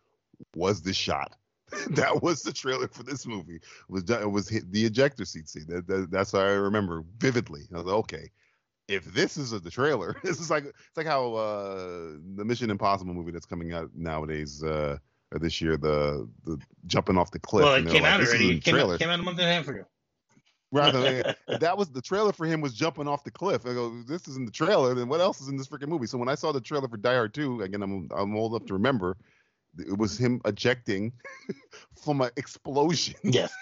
was 0.56 0.82
this 0.82 0.96
shot. 0.96 1.36
that 1.92 2.24
was 2.24 2.44
the 2.44 2.54
trailer 2.54 2.88
for 2.88 3.04
this 3.04 3.26
movie. 3.26 3.58
It 3.58 3.62
was 3.90 4.10
it 4.10 4.32
was 4.32 4.48
the 4.48 4.86
ejector 4.86 5.26
seat 5.26 5.50
scene. 5.50 5.66
That, 5.68 5.88
that, 5.88 6.12
that's 6.12 6.34
what 6.34 6.44
I 6.44 6.52
remember 6.52 7.04
vividly. 7.18 7.68
I 7.74 7.78
was 7.78 7.86
like, 7.86 7.96
okay, 7.96 8.32
if 8.88 9.06
this 9.06 9.38
is 9.38 9.52
the 9.52 9.70
trailer, 9.70 10.16
this 10.24 10.40
is 10.40 10.50
like 10.50 10.66
it's 10.66 10.98
like 10.98 11.08
how 11.08 11.34
uh, 11.34 12.14
the 12.36 12.46
Mission 12.46 12.70
Impossible 12.70 13.14
movie 13.14 13.32
that's 13.32 13.46
coming 13.46 13.74
out 13.74 13.90
nowadays 13.96 14.64
uh, 14.64 14.98
or 15.32 15.40
this 15.40 15.62
year, 15.62 15.78
the 15.78 16.28
the 16.46 16.58
jumping 16.86 17.18
off 17.18 17.32
the 17.32 17.40
cliff. 17.40 17.66
well, 17.66 17.76
it 17.76 17.88
came 17.88 18.04
like, 18.04 18.14
out 18.14 18.22
already. 18.22 18.58
It 18.58 18.64
came 18.64 18.76
out, 18.76 19.00
came 19.00 19.10
out 19.10 19.20
a 19.20 19.24
month 19.24 19.40
and 19.40 19.50
a 19.50 19.54
half 19.54 19.68
ago. 19.68 19.84
Rather, 20.72 21.36
that 21.60 21.78
was 21.78 21.90
the 21.90 22.02
trailer 22.02 22.34
for 22.34 22.46
him 22.46 22.60
was 22.60 22.74
jumping 22.74 23.08
off 23.08 23.24
the 23.24 23.32
cliff. 23.32 23.66
I 23.66 23.74
go, 23.74 24.02
this 24.04 24.28
is 24.28 24.36
in 24.36 24.46
the 24.46 24.52
trailer. 24.52 24.94
Then 24.94 25.08
what 25.08 25.22
else 25.22 25.40
is 25.40 25.48
in 25.48 25.58
this 25.58 25.68
freaking 25.68 25.88
movie? 25.88 26.08
So 26.08 26.18
when 26.18 26.30
I 26.30 26.36
saw 26.36 26.52
the 26.52 26.62
trailer 26.62 26.88
for 26.90 26.98
Die 26.98 27.14
Hard 27.14 27.34
2, 27.34 27.62
again, 27.62 27.82
I'm 27.82 28.10
I'm 28.16 28.36
old 28.36 28.54
enough 28.54 28.68
to 28.68 28.74
remember, 28.74 29.18
it 29.78 29.98
was 29.98 30.18
him 30.18 30.42
ejecting 30.46 31.14
from 32.04 32.22
an 32.22 32.32
explosion. 32.36 33.16
Yes. 33.24 33.54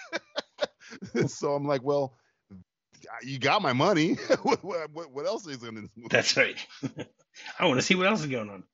so 1.26 1.54
I'm 1.54 1.66
like, 1.66 1.82
well, 1.82 2.14
you 3.22 3.38
got 3.38 3.62
my 3.62 3.72
money. 3.72 4.14
what, 4.42 4.62
what, 4.62 5.12
what 5.12 5.26
else 5.26 5.46
is 5.46 5.62
in 5.62 5.74
this 5.74 5.90
movie? 5.96 6.08
That's 6.10 6.36
right. 6.36 6.56
I 7.58 7.66
want 7.66 7.78
to 7.78 7.82
see 7.82 7.94
what 7.94 8.06
else 8.06 8.20
is 8.20 8.26
going 8.26 8.50
on. 8.50 8.64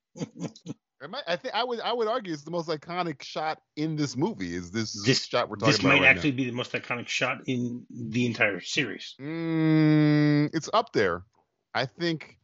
I, 1.02 1.22
I 1.26 1.36
think 1.36 1.54
I 1.54 1.64
would 1.64 1.80
I 1.80 1.92
would 1.92 2.08
argue 2.08 2.32
it's 2.32 2.42
the 2.42 2.50
most 2.50 2.68
iconic 2.68 3.22
shot 3.22 3.60
in 3.76 3.96
this 3.96 4.16
movie. 4.16 4.54
Is 4.54 4.70
this, 4.70 4.92
This- 5.04 5.24
shot 5.24 5.48
we're 5.48 5.56
talking 5.56 5.68
about? 5.68 5.76
This 5.78 5.82
might 5.82 6.00
right 6.00 6.04
actually 6.04 6.32
be 6.32 6.44
the 6.44 6.52
most 6.52 6.72
iconic 6.72 7.08
shot 7.08 7.42
in 7.46 7.84
the 7.90 8.26
entire 8.26 8.60
series. 8.60 9.14
Mm, 9.20 10.50
it's 10.54 10.70
up 10.72 10.92
there. 10.92 11.24
I 11.74 11.86
think. 11.86 12.38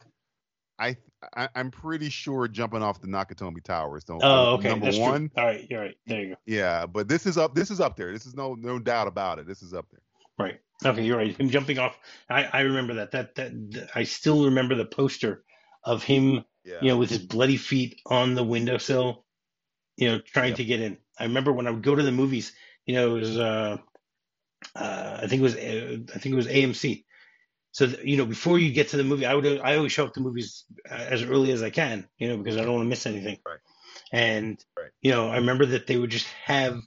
I, 0.80 0.96
I 1.36 1.48
I'm 1.56 1.72
pretty 1.72 2.08
sure 2.08 2.46
jumping 2.46 2.82
off 2.82 3.00
the 3.00 3.08
Nakatomi 3.08 3.62
Towers. 3.64 4.04
Don't. 4.04 4.20
Oh, 4.22 4.54
okay. 4.54 4.68
number 4.68 4.86
that's 4.86 4.96
true. 4.96 5.06
one. 5.06 5.30
All 5.36 5.44
right, 5.44 5.66
you're 5.68 5.80
right. 5.80 5.96
There 6.06 6.20
you 6.20 6.28
go. 6.30 6.34
Yeah, 6.46 6.86
but 6.86 7.08
this 7.08 7.26
is 7.26 7.36
up. 7.36 7.54
This 7.54 7.72
is 7.72 7.80
up 7.80 7.96
there. 7.96 8.12
This 8.12 8.26
is 8.26 8.34
no 8.36 8.54
no 8.54 8.78
doubt 8.78 9.08
about 9.08 9.40
it. 9.40 9.46
This 9.46 9.62
is 9.62 9.74
up 9.74 9.86
there. 9.90 10.00
Right. 10.38 10.60
Okay, 10.84 11.04
you're 11.04 11.16
right. 11.18 11.36
Him 11.36 11.50
jumping 11.50 11.78
off. 11.78 11.98
I, 12.30 12.44
I 12.44 12.60
remember 12.60 12.94
that. 12.94 13.10
that. 13.12 13.34
That 13.34 13.72
th- 13.72 13.88
I 13.94 14.04
still 14.04 14.44
remember 14.44 14.76
the 14.76 14.84
poster 14.84 15.44
of 15.82 16.04
him, 16.04 16.44
Yeah. 16.64 16.78
you 16.82 16.88
know, 16.88 16.96
with 16.98 17.10
his 17.10 17.18
bloody 17.18 17.56
feet 17.56 18.00
on 18.06 18.34
the 18.34 18.44
windowsill, 18.44 19.24
you 19.96 20.08
know, 20.08 20.20
trying 20.20 20.50
Yep. 20.50 20.56
to 20.58 20.64
get 20.64 20.80
in. 20.80 20.98
I 21.18 21.24
remember 21.24 21.52
when 21.52 21.66
I 21.66 21.70
would 21.70 21.82
go 21.82 21.94
to 21.96 22.02
the 22.02 22.12
movies. 22.12 22.52
You 22.86 22.94
know, 22.94 23.16
it 23.16 23.20
was 23.20 23.38
uh, 23.38 23.78
uh, 24.76 25.18
I 25.22 25.26
think 25.26 25.40
it 25.40 25.42
was 25.42 25.56
uh, 25.56 25.98
I 26.14 26.18
think 26.18 26.32
it 26.32 26.36
was 26.36 26.46
AMC. 26.46 27.04
So 27.72 27.86
th- 27.86 28.04
you 28.04 28.16
know, 28.16 28.26
before 28.26 28.58
you 28.58 28.72
get 28.72 28.88
to 28.90 28.96
the 28.96 29.04
movie, 29.04 29.26
I 29.26 29.34
would 29.34 29.60
I 29.60 29.76
always 29.76 29.92
show 29.92 30.06
up 30.06 30.14
to 30.14 30.20
movies 30.20 30.64
uh, 30.88 30.94
as 30.94 31.22
early 31.24 31.50
as 31.52 31.62
I 31.62 31.70
can, 31.70 32.08
you 32.18 32.28
know, 32.28 32.36
because 32.38 32.56
I 32.56 32.62
don't 32.62 32.74
want 32.74 32.84
to 32.84 32.88
miss 32.88 33.06
anything. 33.06 33.38
Right. 33.44 33.58
And 34.12 34.64
Right. 34.78 34.90
you 35.02 35.10
know, 35.10 35.28
I 35.28 35.36
remember 35.36 35.66
that 35.66 35.86
they 35.88 35.96
would 35.96 36.10
just 36.10 36.28
have 36.44 36.80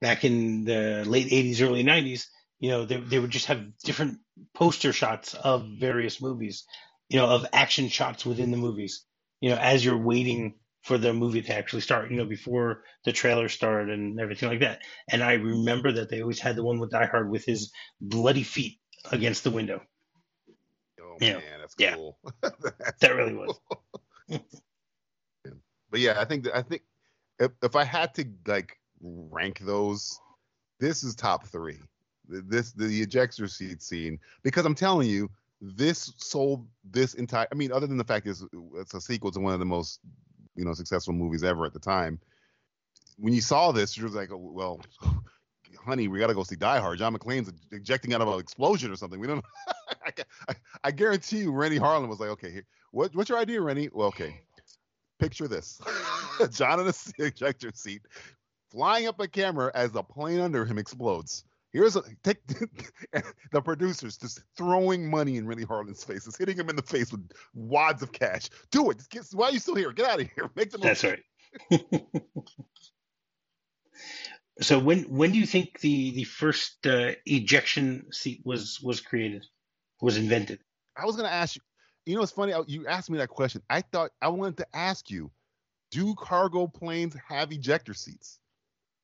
back 0.00 0.24
in 0.24 0.64
the 0.64 1.04
late 1.06 1.28
'80s, 1.28 1.62
early 1.62 1.82
'90s. 1.82 2.26
You 2.58 2.70
know, 2.70 2.84
they 2.84 2.96
they 2.98 3.18
would 3.18 3.30
just 3.30 3.46
have 3.46 3.76
different 3.84 4.18
poster 4.54 4.92
shots 4.92 5.34
of 5.34 5.62
mm. 5.62 5.80
various 5.80 6.20
movies. 6.20 6.64
You 7.08 7.18
know, 7.18 7.26
of 7.28 7.46
action 7.52 7.88
shots 7.88 8.26
within 8.26 8.50
the 8.50 8.56
movies. 8.56 9.04
You 9.40 9.50
know, 9.50 9.56
as 9.56 9.84
you're 9.84 9.98
waiting 10.02 10.54
for 10.82 10.98
the 10.98 11.12
movie 11.12 11.42
to 11.42 11.52
actually 11.54 11.82
start. 11.82 12.10
You 12.10 12.16
know, 12.16 12.24
before 12.24 12.84
the 13.04 13.12
trailer 13.12 13.48
started 13.48 13.92
and 13.92 14.20
everything 14.20 14.48
like 14.48 14.60
that. 14.60 14.82
And 15.10 15.22
I 15.22 15.34
remember 15.34 15.92
that 15.92 16.08
they 16.08 16.22
always 16.22 16.38
had 16.40 16.56
the 16.56 16.62
one 16.64 16.78
with 16.78 16.90
Die 16.92 17.06
Hard 17.06 17.28
with 17.28 17.44
his 17.44 17.72
bloody 18.00 18.44
feet 18.44 18.78
against 19.10 19.42
the 19.44 19.50
window. 19.50 19.82
Oh 21.00 21.16
Yeah. 21.20 21.38
man, 21.38 21.60
that's 21.60 21.74
Yeah. 21.78 21.94
cool. 21.96 22.18
That's 22.42 23.00
That 23.00 23.16
really 23.16 23.34
was. 23.34 23.58
but 25.90 26.00
yeah, 26.00 26.20
I 26.20 26.24
think 26.24 26.44
that 26.44 26.56
I 26.56 26.62
think 26.62 26.82
if 27.38 27.52
if 27.62 27.76
I 27.76 27.84
had 27.84 28.14
to 28.14 28.24
like 28.46 28.78
rank 29.00 29.58
those, 29.58 30.20
this 30.78 31.02
is 31.04 31.14
top 31.14 31.46
three. 31.48 31.78
This 32.28 32.72
the 32.72 33.02
ejector 33.02 33.48
seat 33.48 33.82
scene 33.82 34.18
because 34.42 34.66
I'm 34.66 34.74
telling 34.74 35.08
you, 35.08 35.30
this 35.60 36.12
sold 36.16 36.66
this 36.84 37.14
entire. 37.14 37.46
I 37.50 37.54
mean, 37.54 37.72
other 37.72 37.86
than 37.86 37.96
the 37.96 38.04
fact 38.04 38.26
is 38.26 38.44
it's 38.74 38.94
a 38.94 39.00
sequel 39.00 39.30
to 39.32 39.40
one 39.40 39.52
of 39.52 39.58
the 39.58 39.64
most 39.64 40.00
you 40.54 40.64
know 40.64 40.72
successful 40.74 41.14
movies 41.14 41.44
ever 41.44 41.64
at 41.64 41.72
the 41.72 41.78
time. 41.78 42.18
when 43.18 43.32
you 43.32 43.40
saw 43.40 43.72
this, 43.72 43.96
you 43.96 44.04
was 44.04 44.14
like, 44.14 44.30
oh, 44.30 44.36
well, 44.36 44.80
honey, 45.84 46.08
we 46.08 46.18
got 46.18 46.26
to 46.26 46.34
go 46.34 46.42
see 46.42 46.56
Die 46.56 46.78
Hard. 46.78 46.98
John 46.98 47.14
McClane's 47.14 47.52
ejecting 47.72 48.12
out 48.12 48.20
of 48.20 48.28
an 48.28 48.40
explosion 48.40 48.90
or 48.90 48.96
something. 48.96 49.20
We 49.20 49.26
don't. 49.26 49.44
I, 50.04 50.12
I, 50.48 50.54
I, 50.84 50.90
guarantee 50.90 51.38
you, 51.38 51.52
Renny 51.52 51.78
Harlin 51.78 52.08
was 52.08 52.20
like, 52.20 52.30
okay, 52.30 52.50
here, 52.50 52.64
what, 52.90 53.14
what's 53.14 53.28
your 53.28 53.38
idea, 53.38 53.60
Renny? 53.60 53.88
Well, 53.92 54.08
okay, 54.08 54.40
picture 55.18 55.48
this: 55.48 55.80
John 56.50 56.80
in 56.80 56.86
a 56.86 56.94
ejector 57.18 57.70
seat, 57.74 58.02
flying 58.70 59.06
up 59.06 59.20
a 59.20 59.28
camera 59.28 59.70
as 59.74 59.92
the 59.92 60.02
plane 60.02 60.40
under 60.40 60.64
him 60.64 60.78
explodes. 60.78 61.44
Here's 61.76 61.94
a 61.94 62.02
take 62.24 62.38
the 63.52 63.60
producers 63.60 64.16
just 64.16 64.42
throwing 64.56 65.10
money 65.10 65.36
in 65.36 65.46
Renny 65.46 65.62
Harlin's 65.62 66.02
face, 66.02 66.26
is 66.26 66.34
hitting 66.34 66.56
him 66.56 66.70
in 66.70 66.76
the 66.76 66.80
face 66.80 67.12
with 67.12 67.30
wads 67.52 68.02
of 68.02 68.12
cash. 68.12 68.48
Do 68.70 68.90
it. 68.90 69.06
Get, 69.10 69.26
why 69.34 69.48
are 69.48 69.52
you 69.52 69.58
still 69.58 69.74
here? 69.74 69.92
Get 69.92 70.06
out 70.06 70.22
of 70.22 70.30
here. 70.34 70.48
Make 70.56 70.70
the 70.70 70.78
That's 70.78 71.04
right. 71.04 71.22
so 74.62 74.78
when 74.78 75.02
when 75.02 75.32
do 75.32 75.38
you 75.38 75.44
think 75.44 75.80
the 75.80 76.12
the 76.12 76.24
first 76.24 76.86
uh, 76.86 77.10
ejection 77.26 78.06
seat 78.10 78.40
was 78.42 78.80
was 78.80 79.02
created, 79.02 79.44
was 80.00 80.16
invented? 80.16 80.60
I 80.96 81.04
was 81.04 81.16
going 81.16 81.28
to 81.28 81.34
ask 81.34 81.56
you. 81.56 81.62
You 82.06 82.16
know, 82.16 82.22
it's 82.22 82.32
funny. 82.32 82.54
You 82.68 82.86
asked 82.86 83.10
me 83.10 83.18
that 83.18 83.28
question. 83.28 83.60
I 83.68 83.82
thought 83.82 84.12
I 84.22 84.28
wanted 84.28 84.56
to 84.58 84.66
ask 84.72 85.10
you, 85.10 85.30
do 85.90 86.14
cargo 86.14 86.68
planes 86.68 87.14
have 87.28 87.52
ejector 87.52 87.92
seats? 87.92 88.38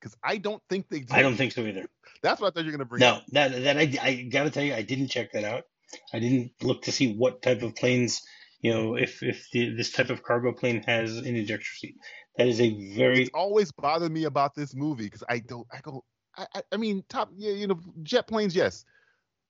Because 0.03 0.17
I 0.25 0.39
don't 0.39 0.61
think 0.69 0.89
they 0.89 1.01
do. 1.01 1.15
I 1.15 1.23
don't 1.23 1.37
think 1.37 1.53
so 1.53 1.63
either. 1.63 1.87
That's 2.23 2.41
what 2.41 2.49
I 2.49 2.51
thought 2.51 2.65
you 2.65 2.73
were 2.73 2.79
going 2.79 2.79
to 2.81 2.85
bring. 2.87 3.01
No, 3.01 3.15
up. 3.15 3.25
that 3.29 3.63
that 3.63 3.77
I 3.79 3.93
I 4.03 4.23
got 4.23 4.45
to 4.45 4.51
tell 4.51 4.65
you, 4.65 4.75
I 4.75 4.83
didn't 4.83 5.09
check 5.09 5.31
that 5.33 5.45
out. 5.45 5.65
I 6.13 6.19
didn't 6.19 6.53
look 6.63 6.83
to 6.83 6.93
see 6.93 7.15
what 7.15 7.43
type 7.43 7.63
of 7.63 7.77
planes, 7.77 8.23
you 8.61 8.73
know, 8.73 8.97
if 8.97 9.23
if 9.23 9.49
the, 9.53 9.75
this 9.77 9.93
type 9.93 10.11
of 10.11 10.25
cargo 10.25 10.53
plane 10.53 10.83
has 10.87 11.19
an 11.19 11.37
ejector 11.37 11.65
seat. 11.65 11.97
That 12.37 12.49
is 12.49 12.61
a 12.61 12.95
very. 12.97 13.23
It's 13.23 13.31
always 13.35 13.71
bothered 13.71 14.11
me 14.11 14.25
about 14.25 14.55
this 14.55 14.75
movie 14.75 15.05
because 15.05 15.23
I 15.29 15.39
don't. 15.39 15.67
I 15.73 15.81
go. 15.81 16.05
I, 16.37 16.47
I 16.73 16.77
mean, 16.79 17.05
top. 17.09 17.31
Yeah, 17.37 17.53
you 17.53 17.67
know, 17.67 17.79
jet 18.03 18.27
planes, 18.27 18.57
yes. 18.57 18.85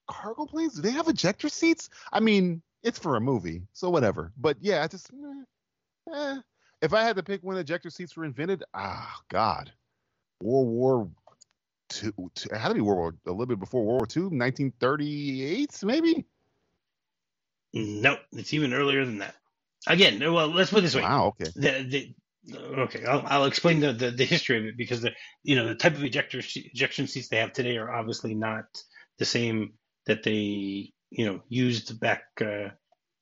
Cargo 0.09 0.47
planes, 0.47 0.75
do 0.75 0.83
they 0.83 0.91
have 0.91 1.09
ejector 1.09 1.49
seats? 1.49 1.89
I 2.13 2.21
mean, 2.21 2.61
it's 2.83 2.99
for 2.99 3.17
a 3.17 3.21
movie, 3.21 3.63
so 3.73 3.89
whatever. 3.89 4.33
But 4.37 4.57
yeah, 4.61 4.83
I 4.83 4.89
just. 4.89 5.11
Eh, 5.13 6.15
eh. 6.15 6.37
If 6.83 6.93
I 6.93 7.05
had 7.05 7.15
to 7.15 7.23
pick 7.23 7.41
when 7.43 7.57
ejector 7.57 7.91
seats 7.91 8.17
were 8.17 8.25
invented, 8.25 8.65
ah, 8.75 9.21
God, 9.29 9.73
World 10.43 10.69
War 10.69 11.11
Two. 11.89 12.13
it 12.51 12.57
had 12.57 12.69
to 12.69 12.75
be 12.75 12.81
World 12.81 12.99
War 12.99 13.15
a 13.27 13.31
little 13.31 13.47
bit 13.47 13.61
before 13.61 13.85
World 13.85 14.01
War 14.01 14.07
Two, 14.07 14.25
1938, 14.25 15.81
maybe. 15.85 16.25
No, 17.75 18.17
it's 18.33 18.53
even 18.55 18.75
earlier 18.75 19.05
than 19.05 19.19
that. 19.19 19.35
Again, 19.87 20.21
well, 20.33 20.49
let's 20.49 20.71
put 20.71 20.81
it 20.81 20.83
this 20.83 20.95
way. 20.95 21.03
Wow. 21.03 21.35
Okay. 21.41 21.51
The, 21.57 21.83
the, 21.83 22.15
okay, 22.81 23.05
I'll, 23.05 23.25
I'll 23.27 23.45
explain 23.47 23.81
the, 23.81 23.93
the, 23.93 24.11
the 24.11 24.25
history 24.25 24.59
of 24.59 24.65
it 24.67 24.77
because 24.77 25.01
the 25.03 25.13
you 25.43 25.57
know 25.57 25.67
the 25.69 25.75
type 25.75 25.95
of 25.95 26.05
ejector 26.05 26.41
ejection 26.41 27.07
seats 27.07 27.29
they 27.29 27.39
have 27.39 27.53
today 27.53 27.77
are 27.79 27.93
obviously 27.93 28.35
not 28.35 28.65
the 29.19 29.25
same 29.25 29.75
that 30.07 30.23
they 30.23 30.93
you 31.11 31.27
know 31.27 31.43
used 31.49 31.99
back 32.01 32.23
uh, 32.41 32.69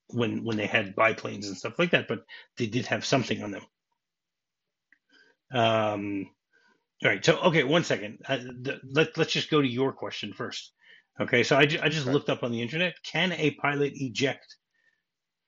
when 0.09 0.45
when 0.45 0.57
they 0.57 0.67
had 0.67 0.97
biplanes 0.97 1.49
and 1.49 1.57
stuff 1.57 1.79
like 1.79 1.93
that, 1.93 2.09
but 2.09 2.25
they 2.59 2.67
did 2.67 2.87
have 2.87 3.05
something 3.05 3.43
on 3.43 3.50
them. 3.53 3.62
Um, 5.53 6.27
all 7.02 7.11
right, 7.11 7.25
so 7.25 7.38
okay, 7.40 7.64
one 7.64 7.85
second. 7.85 8.19
Uh, 8.28 8.37
the, 8.37 8.80
let 8.92 9.16
let's 9.16 9.33
just 9.33 9.50
go 9.50 9.61
to 9.61 9.69
your 9.69 9.92
question 9.92 10.33
first. 10.33 10.73
Okay, 11.21 11.42
so 11.42 11.57
I, 11.57 11.66
ju- 11.66 11.80
I 11.83 11.88
just 11.88 12.07
okay. 12.07 12.12
looked 12.12 12.30
up 12.30 12.42
on 12.42 12.52
the 12.52 12.62
internet. 12.62 12.95
Can 13.04 13.33
a 13.33 13.50
pilot 13.52 13.92
eject 13.95 14.57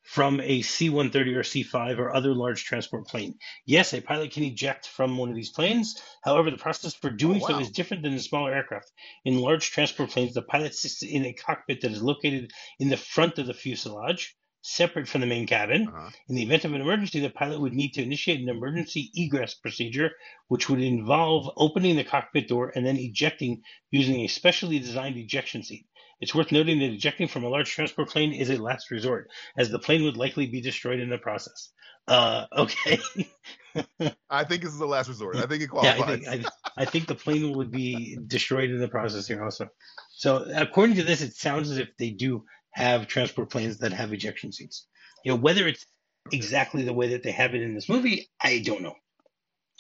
from 0.03 0.41
a 0.41 0.63
C 0.63 0.91
130 0.91 1.35
or 1.35 1.43
C 1.43 1.63
5 1.63 2.01
or 2.01 2.15
other 2.15 2.35
large 2.35 2.65
transport 2.65 3.07
plane. 3.07 3.39
Yes, 3.67 3.95
a 3.95 4.01
pilot 4.01 4.33
can 4.33 4.43
eject 4.43 4.87
from 4.87 5.17
one 5.17 5.31
of 5.31 5.37
these 5.37 5.51
planes. 5.51 6.01
However, 6.25 6.51
the 6.51 6.57
process 6.57 6.95
for 6.95 7.11
doing 7.11 7.41
oh, 7.43 7.45
wow. 7.45 7.49
so 7.49 7.61
is 7.61 7.71
different 7.71 8.03
than 8.03 8.13
in 8.13 8.19
smaller 8.19 8.53
aircraft. 8.53 8.91
In 9.25 9.39
large 9.39 9.71
transport 9.71 10.11
planes, 10.11 10.35
the 10.35 10.43
pilot 10.43 10.75
sits 10.75 11.03
in 11.03 11.25
a 11.25 11.33
cockpit 11.33 11.81
that 11.81 11.93
is 11.93 12.03
located 12.03 12.51
in 12.81 12.89
the 12.89 12.97
front 12.97 13.39
of 13.39 13.47
the 13.47 13.55
fuselage, 13.55 14.37
separate 14.63 15.09
from 15.09 15.21
the 15.21 15.27
main 15.27 15.47
cabin. 15.47 15.89
Uh-huh. 15.89 16.11
In 16.29 16.37
the 16.37 16.43
event 16.43 16.65
of 16.65 16.73
an 16.73 16.81
emergency, 16.81 17.21
the 17.21 17.31
pilot 17.31 17.61
would 17.61 17.75
need 17.75 17.91
to 17.95 18.03
initiate 18.03 18.41
an 18.41 18.49
emergency 18.49 19.11
egress 19.15 19.55
procedure, 19.55 20.13
which 20.49 20.71
would 20.71 20.81
involve 20.81 21.53
opening 21.57 21.97
the 21.97 22.05
cockpit 22.05 22.49
door 22.49 22.73
and 22.75 22.87
then 22.87 22.97
ejecting 22.97 23.63
using 23.91 24.21
a 24.21 24.29
specially 24.29 24.79
designed 24.79 25.17
ejection 25.17 25.63
seat. 25.63 25.87
It's 26.21 26.35
worth 26.35 26.53
noting 26.53 26.79
that 26.79 26.93
ejecting 26.93 27.27
from 27.27 27.43
a 27.43 27.49
large 27.49 27.71
transport 27.71 28.09
plane 28.09 28.33
is 28.33 28.49
a 28.49 28.63
last 28.63 28.93
resort, 28.93 29.29
as 29.59 29.71
the 29.71 29.81
plane 29.81 30.05
would 30.05 30.17
likely 30.17 30.47
be 30.47 30.61
destroyed 30.61 31.01
in 31.01 31.11
the 31.11 31.19
process. 31.19 31.71
Uh, 32.07 32.47
okay. 32.57 32.99
I 34.31 34.45
think 34.45 34.63
this 34.63 34.73
is 34.73 34.79
the 34.79 34.87
last 34.87 35.09
resort. 35.09 35.37
I 35.37 35.47
think 35.47 35.63
it 35.63 35.69
qualifies. 35.69 35.99
Yeah, 35.99 36.31
I 36.31 36.37
think, 36.37 36.47
I, 36.47 36.83
I 36.83 36.85
think 36.85 37.07
the 37.07 37.15
plane 37.17 37.57
would 37.57 37.73
be 37.73 38.19
destroyed 38.27 38.71
in 38.71 38.79
the 38.79 38.89
process 38.89 39.27
here 39.27 39.43
also. 39.43 39.69
So 40.11 40.45
according 40.55 40.97
to 40.97 41.03
this, 41.03 41.23
it 41.23 41.35
sounds 41.35 41.71
as 41.71 41.79
if 41.79 41.89
they 41.99 42.11
do 42.11 42.45
have 42.73 43.07
transport 43.07 43.51
planes 43.51 43.79
that 43.79 43.93
have 43.93 44.13
ejection 44.13 44.53
seats. 44.53 44.87
You 45.25 45.33
know, 45.33 45.39
whether 45.39 45.67
it's 45.69 45.87
exactly 46.31 46.85
the 46.85 46.93
way 46.93 47.11
that 47.11 47.23
they 47.23 47.33
have 47.33 47.55
it 47.55 47.63
in 47.63 47.75
this 47.75 47.89
movie, 47.89 48.29
I 48.41 48.61
don't 48.65 48.83
know. 48.83 48.95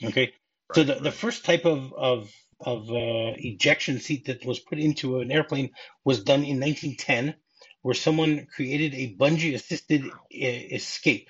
Okay. 0.04 0.32
So 0.74 0.84
the, 0.84 0.94
the 0.94 1.12
first 1.12 1.44
type 1.44 1.64
of, 1.64 1.92
of 1.92 2.30
of 2.64 2.90
uh, 2.90 3.34
ejection 3.36 3.98
seat 3.98 4.26
that 4.26 4.44
was 4.46 4.60
put 4.60 4.78
into 4.78 5.18
an 5.18 5.30
airplane 5.30 5.70
was 6.04 6.22
done 6.22 6.44
in 6.44 6.60
1910, 6.60 7.34
where 7.82 7.94
someone 7.94 8.46
created 8.54 8.94
a 8.94 9.14
bungee 9.16 9.54
assisted 9.54 10.04
escape 10.30 11.28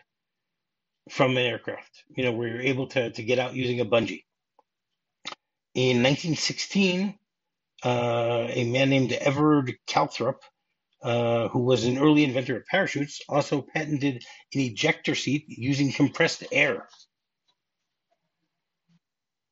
from 1.10 1.32
an 1.32 1.44
aircraft. 1.44 2.04
You 2.14 2.24
know, 2.24 2.32
where 2.32 2.48
you're 2.48 2.60
able 2.60 2.86
to, 2.88 3.10
to 3.10 3.22
get 3.22 3.38
out 3.38 3.54
using 3.54 3.80
a 3.80 3.84
bungee. 3.84 4.24
In 5.74 6.02
1916, 6.02 7.18
uh, 7.84 8.46
a 8.50 8.70
man 8.70 8.90
named 8.90 9.12
Everard 9.12 9.74
Calthrop, 9.86 10.42
uh, 11.02 11.48
who 11.48 11.60
was 11.60 11.84
an 11.84 11.98
early 11.98 12.24
inventor 12.24 12.56
of 12.56 12.66
parachutes, 12.66 13.20
also 13.28 13.62
patented 13.62 14.24
an 14.54 14.60
ejector 14.60 15.14
seat 15.14 15.44
using 15.48 15.92
compressed 15.92 16.44
air. 16.52 16.88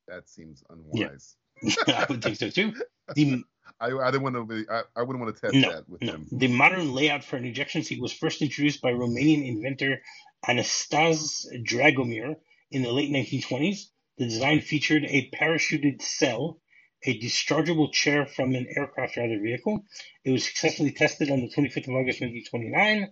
That 0.09 0.29
seems 0.29 0.63
unwise. 0.69 1.37
Yeah. 1.63 1.75
I 1.89 2.07
would 2.09 2.25
think 2.25 2.37
so 2.37 2.49
too. 2.49 2.73
The, 3.15 3.43
I, 3.81 3.89
I 3.89 4.11
didn't 4.11 4.23
want 4.23 4.35
to. 4.37 4.45
Be, 4.47 4.65
I, 4.71 4.83
I 4.97 5.03
wouldn't 5.03 5.23
want 5.23 5.37
to 5.37 5.41
test 5.43 5.55
no, 5.55 5.73
that 5.73 5.89
with 5.91 6.03
no. 6.03 6.13
him. 6.13 6.27
The 6.33 6.49
modern 6.49 6.95
layout 6.95 7.23
for 7.23 7.37
an 7.37 7.45
ejection 7.45 7.83
seat 7.83 8.01
was 8.01 8.13
first 8.13 8.41
introduced 8.41 8.81
by 8.81 8.93
Romanian 8.93 9.47
inventor 9.47 10.01
Anastas 10.47 11.47
Dragomir 11.63 12.37
in 12.71 12.83
the 12.83 12.93
late 12.93 13.11
1920s. 13.11 13.89
The 14.17 14.27
design 14.27 14.61
featured 14.61 15.05
a 15.05 15.31
parachuted 15.31 16.03
cell, 16.03 16.61
a 17.05 17.19
dischargeable 17.19 17.93
chair 17.93 18.27
from 18.27 18.55
an 18.55 18.67
aircraft 18.77 19.17
or 19.17 19.25
other 19.25 19.41
vehicle. 19.43 19.85
It 20.25 20.31
was 20.31 20.45
successfully 20.45 20.93
tested 20.93 21.31
on 21.31 21.41
the 21.41 21.49
25th 21.49 21.89
of 21.89 21.95
August 21.95 22.21
1929, 22.21 23.09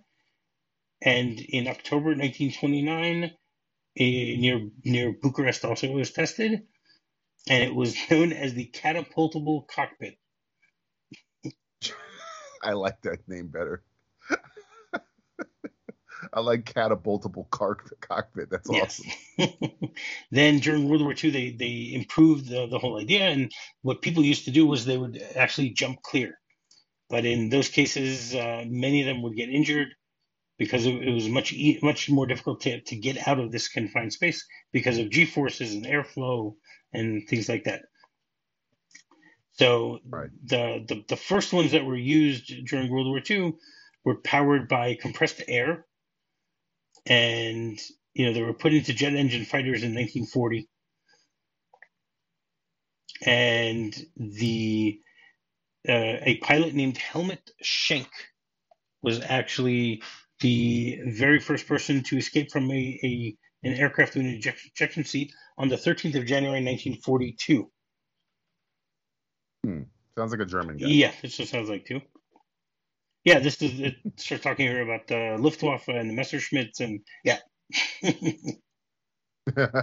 and 1.02 1.40
in 1.40 1.68
October 1.68 2.10
1929, 2.16 3.24
eh, 3.24 3.30
near 3.96 4.68
near 4.84 5.12
Bucharest, 5.12 5.64
also 5.64 5.86
it 5.86 5.94
was 5.94 6.10
tested 6.10 6.62
and 7.48 7.62
it 7.62 7.74
was 7.74 7.96
known 8.10 8.32
as 8.32 8.54
the 8.54 8.70
catapultable 8.72 9.66
cockpit. 9.68 10.18
I 12.62 12.72
like 12.72 13.00
that 13.02 13.28
name 13.28 13.48
better. 13.48 13.82
I 16.32 16.40
like 16.40 16.64
catapultable 16.64 17.48
cockpit. 17.50 18.50
That's 18.50 18.68
yes. 18.70 19.00
awesome. 19.38 19.52
then 20.30 20.58
during 20.58 20.88
World 20.88 21.02
War 21.02 21.14
II, 21.22 21.30
they 21.30 21.50
they 21.50 21.92
improved 21.94 22.48
the, 22.48 22.66
the 22.66 22.78
whole 22.78 23.00
idea, 23.00 23.28
and 23.28 23.52
what 23.82 24.02
people 24.02 24.24
used 24.24 24.44
to 24.46 24.50
do 24.50 24.66
was 24.66 24.84
they 24.84 24.98
would 24.98 25.22
actually 25.34 25.70
jump 25.70 26.02
clear. 26.02 26.38
But 27.10 27.24
in 27.24 27.48
those 27.48 27.68
cases, 27.68 28.34
uh, 28.34 28.64
many 28.66 29.00
of 29.00 29.06
them 29.06 29.22
would 29.22 29.36
get 29.36 29.48
injured 29.48 29.88
because 30.58 30.84
it, 30.86 30.94
it 30.94 31.12
was 31.12 31.28
much 31.28 31.52
e- 31.52 31.78
much 31.82 32.10
more 32.10 32.26
difficult 32.26 32.60
to, 32.62 32.80
to 32.80 32.96
get 32.96 33.26
out 33.26 33.38
of 33.40 33.50
this 33.50 33.68
confined 33.68 34.12
space 34.12 34.44
because 34.72 34.98
of 34.98 35.10
g 35.10 35.24
forces 35.24 35.72
and 35.72 35.86
airflow 35.86 36.54
and 36.92 37.26
things 37.28 37.48
like 37.48 37.64
that. 37.64 37.82
So 39.52 39.98
right. 40.08 40.30
the, 40.44 40.84
the 40.86 41.04
the 41.08 41.16
first 41.16 41.52
ones 41.52 41.72
that 41.72 41.84
were 41.84 41.96
used 41.96 42.52
during 42.66 42.90
World 42.90 43.06
War 43.06 43.22
II 43.28 43.54
were 44.04 44.16
powered 44.16 44.68
by 44.68 44.94
compressed 44.94 45.42
air, 45.48 45.84
and 47.06 47.78
you 48.14 48.26
know 48.26 48.32
they 48.32 48.42
were 48.42 48.54
put 48.54 48.74
into 48.74 48.92
jet 48.92 49.14
engine 49.14 49.44
fighters 49.44 49.82
in 49.82 49.94
1940. 49.94 50.68
And 53.24 53.94
the 54.16 55.00
uh, 55.88 56.18
a 56.22 56.38
pilot 56.42 56.74
named 56.74 56.98
Helmut 56.98 57.50
Schenk 57.62 58.08
was 59.02 59.20
actually 59.22 60.02
the 60.40 61.00
very 61.06 61.40
first 61.40 61.66
person 61.66 62.02
to 62.04 62.16
escape 62.16 62.50
from 62.50 62.70
a, 62.70 63.00
a 63.02 63.36
an 63.64 63.74
aircraft 63.74 64.14
with 64.14 64.24
an 64.24 64.40
ejection 64.40 65.04
seat 65.04 65.32
on 65.56 65.68
the 65.68 65.76
13th 65.76 66.16
of 66.16 66.26
January 66.26 66.64
1942. 66.64 67.70
Hmm. 69.64 69.82
Sounds 70.16 70.30
like 70.30 70.40
a 70.40 70.46
German 70.46 70.76
guy. 70.76 70.86
Yeah, 70.86 71.12
it 71.22 71.28
just 71.28 71.50
sounds 71.50 71.68
like 71.68 71.84
too. 71.84 72.00
Yeah, 73.28 73.40
this 73.40 73.60
is 73.60 73.78
it 73.78 73.96
starts 74.16 74.42
talking 74.42 74.66
here 74.66 74.80
about 74.80 75.06
the 75.06 75.36
Luftwaffe 75.38 75.88
and 75.88 76.08
the 76.08 76.14
Messerschmitts 76.14 76.80
and 76.80 77.00
yeah. 77.24 77.40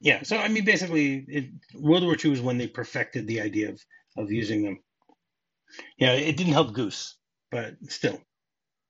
Yeah. 0.00 0.22
So 0.22 0.36
I 0.38 0.48
mean, 0.48 0.64
basically, 0.64 1.24
it, 1.28 1.44
World 1.74 2.04
War 2.04 2.16
II 2.22 2.32
is 2.32 2.40
when 2.40 2.56
they 2.58 2.66
perfected 2.66 3.26
the 3.26 3.40
idea 3.42 3.70
of 3.70 3.84
of 4.16 4.30
using 4.30 4.62
them. 4.62 4.78
Yeah, 5.98 6.12
it 6.12 6.36
didn't 6.36 6.52
help 6.54 6.72
Goose, 6.72 7.16
but 7.50 7.76
still. 7.88 8.20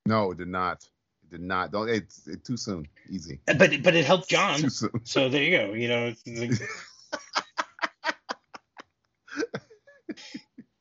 No, 0.04 0.30
it 0.32 0.38
did 0.38 0.48
not. 0.48 0.84
It 1.24 1.30
did 1.30 1.40
not. 1.40 1.72
Don't. 1.72 1.88
It's 1.88 2.26
it, 2.28 2.44
too 2.44 2.56
soon. 2.56 2.86
Easy. 3.08 3.40
But 3.46 3.82
but 3.82 3.94
it 3.96 4.04
helped 4.04 4.28
John. 4.28 4.60
Too 4.60 4.70
soon. 4.70 5.00
So 5.04 5.28
there 5.28 5.42
you 5.42 5.56
go. 5.56 5.72
You 5.72 5.88
know. 5.88 6.06
It's, 6.14 6.22
it's 6.26 6.60
like- 6.60 6.68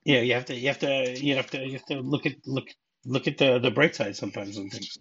yeah, 0.06 0.20
you 0.22 0.34
have 0.36 0.46
to 0.46 0.56
you 0.56 0.68
have 0.68 0.80
to 0.80 1.20
you 1.20 1.36
have 1.36 1.50
to 1.52 1.66
you 1.66 1.74
have 1.74 1.86
to 1.86 2.00
look 2.00 2.26
at 2.26 2.36
look 2.46 2.68
look 3.06 3.28
at 3.28 3.38
the 3.38 3.60
the 3.60 3.72
bright 3.72 3.96
side 3.96 4.16
sometimes 4.16 4.58
on 4.58 4.70
things. 4.70 4.98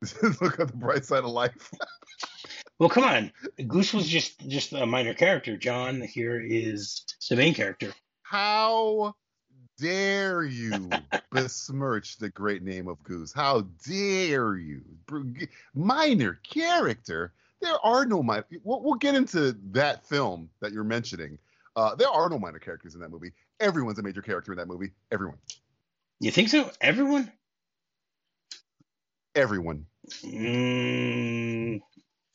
Look 0.40 0.60
at 0.60 0.68
the 0.68 0.76
bright 0.76 1.04
side 1.04 1.24
of 1.24 1.30
life. 1.30 1.70
Well, 2.78 2.88
come 2.88 3.02
on. 3.02 3.32
Goose 3.66 3.92
was 3.92 4.06
just 4.06 4.38
just 4.46 4.72
a 4.72 4.86
minor 4.86 5.12
character. 5.12 5.56
John 5.56 6.00
here 6.00 6.40
is 6.40 7.04
the 7.28 7.34
main 7.34 7.52
character. 7.52 7.92
How 8.22 9.16
dare 9.78 10.44
you 10.44 10.88
besmirch 11.32 12.18
the 12.18 12.28
great 12.28 12.62
name 12.62 12.86
of 12.86 13.02
Goose? 13.02 13.32
How 13.32 13.62
dare 13.84 14.54
you? 14.54 14.82
Minor 15.74 16.38
character? 16.48 17.32
There 17.60 17.84
are 17.84 18.06
no 18.06 18.22
minor. 18.22 18.44
We'll, 18.62 18.80
we'll 18.80 18.94
get 18.94 19.16
into 19.16 19.56
that 19.72 20.06
film 20.06 20.48
that 20.60 20.70
you're 20.70 20.84
mentioning. 20.84 21.38
Uh, 21.74 21.96
there 21.96 22.08
are 22.08 22.28
no 22.30 22.38
minor 22.38 22.60
characters 22.60 22.94
in 22.94 23.00
that 23.00 23.10
movie. 23.10 23.32
Everyone's 23.60 23.98
a 23.98 24.02
major 24.02 24.22
character 24.22 24.52
in 24.52 24.58
that 24.58 24.68
movie. 24.68 24.92
Everyone. 25.10 25.38
You 26.20 26.30
think 26.30 26.48
so? 26.48 26.70
Everyone? 26.80 27.30
Everyone. 29.34 29.86
Mm, 30.24 31.80